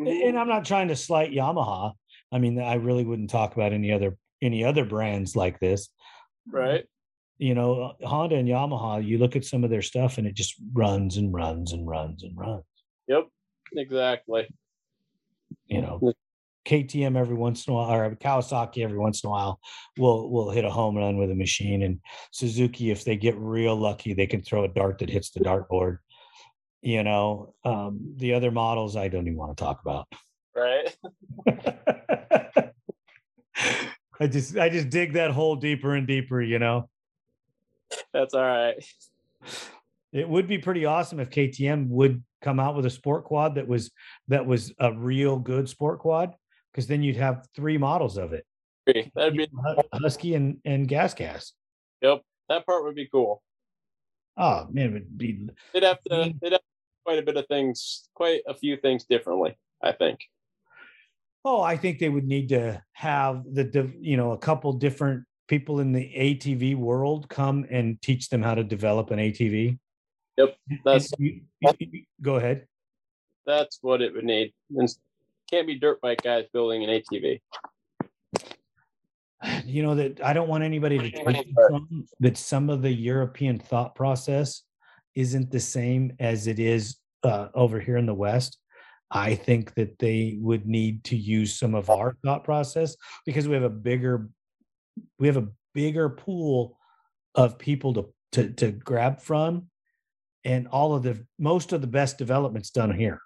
[0.00, 0.28] Mhm.
[0.28, 1.92] And I'm not trying to slight Yamaha.
[2.30, 5.88] I mean, I really wouldn't talk about any other any other brands like this.
[6.46, 6.84] Right.
[7.38, 9.04] You know, Honda and Yamaha.
[9.04, 12.22] You look at some of their stuff, and it just runs and runs and runs
[12.22, 12.64] and runs.
[13.08, 13.28] Yep.
[13.76, 14.48] Exactly.
[15.66, 16.12] You know,
[16.66, 19.60] KTM every once in a while, or Kawasaki every once in a while,
[19.96, 21.82] will will hit a home run with a machine.
[21.82, 22.00] And
[22.30, 25.98] Suzuki, if they get real lucky, they can throw a dart that hits the dartboard.
[26.82, 30.06] You know, um, the other models I don't even want to talk about.
[30.54, 30.96] Right.
[34.20, 36.88] I just I just dig that hole deeper and deeper, you know.
[38.12, 38.84] That's all right.
[40.12, 43.68] It would be pretty awesome if KTM would come out with a sport quad that
[43.68, 43.90] was
[44.28, 46.34] that was a real good sport quad,
[46.72, 48.44] because then you'd have three models of it.
[49.14, 49.48] That'd be
[49.92, 51.52] Husky and, and Gas Gas.
[52.00, 52.22] yep.
[52.48, 53.42] That part would be cool.
[54.38, 56.10] Oh man, it would be They'd have to.
[56.10, 56.40] Mm.
[56.40, 56.62] They'd have
[57.04, 58.08] quite a bit of things.
[58.14, 59.58] Quite a few things differently.
[59.82, 60.20] I think.
[61.44, 65.80] oh, I think they would need to have the you know, a couple different people
[65.80, 69.78] in the ATV world come and teach them how to develop an ATV.
[70.38, 70.56] Yep.
[70.84, 72.66] That's you- you- you- go ahead.
[73.44, 74.52] that's what it would need.
[74.76, 74.88] And
[75.50, 77.40] can't be dirt bike guys building an ATV.
[79.64, 81.54] you know that I don't want anybody to take
[82.20, 84.62] that some of the European thought process
[85.14, 88.58] isn't the same as it is uh, over here in the West.
[89.10, 93.54] I think that they would need to use some of our thought process because we
[93.54, 94.28] have a bigger
[95.18, 96.76] we have a bigger pool
[97.34, 99.70] of people to to, to grab from
[100.48, 103.20] and all of the most of the best developments done here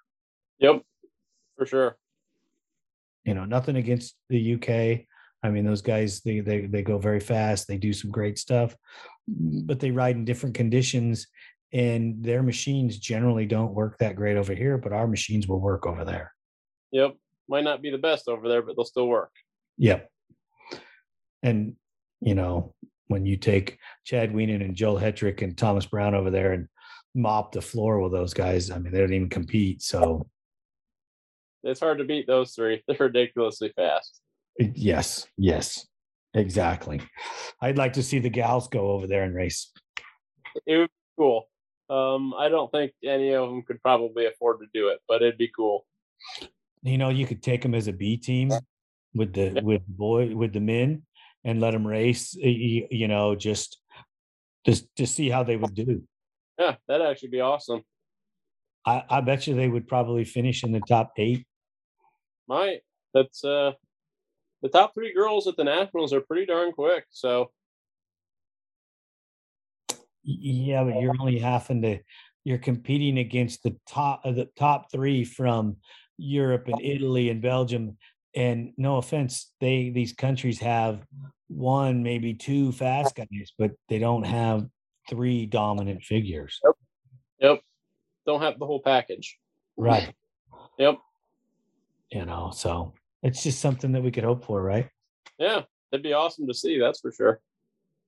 [0.59, 0.83] Yep.
[1.57, 1.97] For sure.
[3.23, 7.19] you know nothing against the uk i mean those guys they they, they go very
[7.19, 8.75] fast they do some great stuff
[9.27, 11.27] but they ride in different conditions
[11.71, 15.85] and their machines generally don't work that great over here but our machines will work
[15.87, 16.31] over there
[16.91, 17.15] Yep.
[17.49, 19.31] Might not be the best over there, but they'll still work.
[19.77, 20.09] yep
[21.41, 21.75] and
[22.21, 22.73] you know
[23.07, 26.67] when you take chad Wienen and joel hetrick and thomas brown over there and
[27.15, 30.25] mop the floor with those guys i mean they don't even compete so
[31.63, 32.83] It's hard to beat those three.
[32.87, 34.19] They're ridiculously fast.
[34.59, 35.85] yes yes
[36.33, 36.99] exactly
[37.61, 39.71] i'd like to see the gals go over there and race
[40.65, 41.47] It would be cool.
[41.89, 45.37] Um, I don't think any of them could probably afford to do it, but it'd
[45.37, 45.85] be cool.
[46.81, 48.49] you know you could take them as a b team
[49.13, 49.61] with the Yeah.
[49.61, 51.03] with boy with the men
[51.43, 52.43] and let them race y-
[52.81, 53.79] y- you know just
[54.65, 56.01] just to see how they would do
[56.59, 57.81] Yeah, that'd actually be awesome.
[58.85, 61.45] i i bet you they would probably finish in the top eight
[62.47, 62.81] Might.
[63.13, 63.71] That's uh
[64.61, 67.05] the top three girls at the nationals are pretty darn quick.
[67.09, 67.51] So
[70.23, 71.99] yeah but you're only having to
[72.45, 75.77] you're competing against the top of the top three from
[76.17, 77.97] europe and italy and belgium
[78.35, 81.05] and no offense they these countries have
[81.47, 84.65] one maybe two fast guys but they don't have
[85.09, 86.59] three dominant figures
[87.39, 87.59] yep.
[88.25, 89.37] Don't have the whole package.
[89.77, 90.13] right
[90.79, 90.97] Yep.
[92.11, 94.89] you know so it's just something that we could hope for right
[95.37, 95.61] Yeah.
[95.91, 97.41] It'd be awesome to see, that's for sure.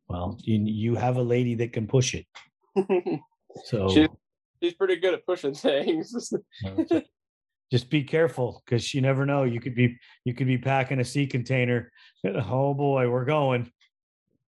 [0.07, 2.25] well you you have a lady that can push it
[3.65, 4.07] so She-
[4.63, 6.33] She's pretty good at pushing things.
[7.71, 11.03] just be careful because you never know you could be you could be packing a
[11.05, 11.91] sea container
[12.25, 13.69] oh boy we're going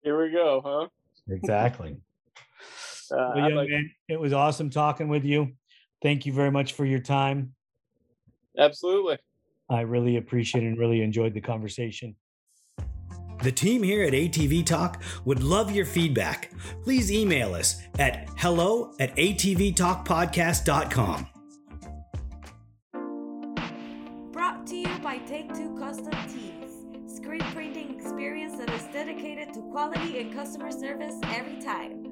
[0.03, 0.89] Here we go, huh?
[1.33, 1.97] exactly
[3.13, 5.53] Uh, well, young like- man, it was awesome talking with you
[6.03, 7.55] thank you very much for your time
[8.59, 9.19] absolutely.
[9.69, 12.15] i really appreciate and really enjoyed the conversation
[13.43, 16.53] The team here at ATV Talk would love your feedback.
[16.85, 21.27] Please email us at hello at atvtalkpodcast.com.
[24.31, 26.87] Brought to you by Take Two Custom Tees.
[27.17, 32.12] Screen printing experience that is dedicated to quality and customer service every time.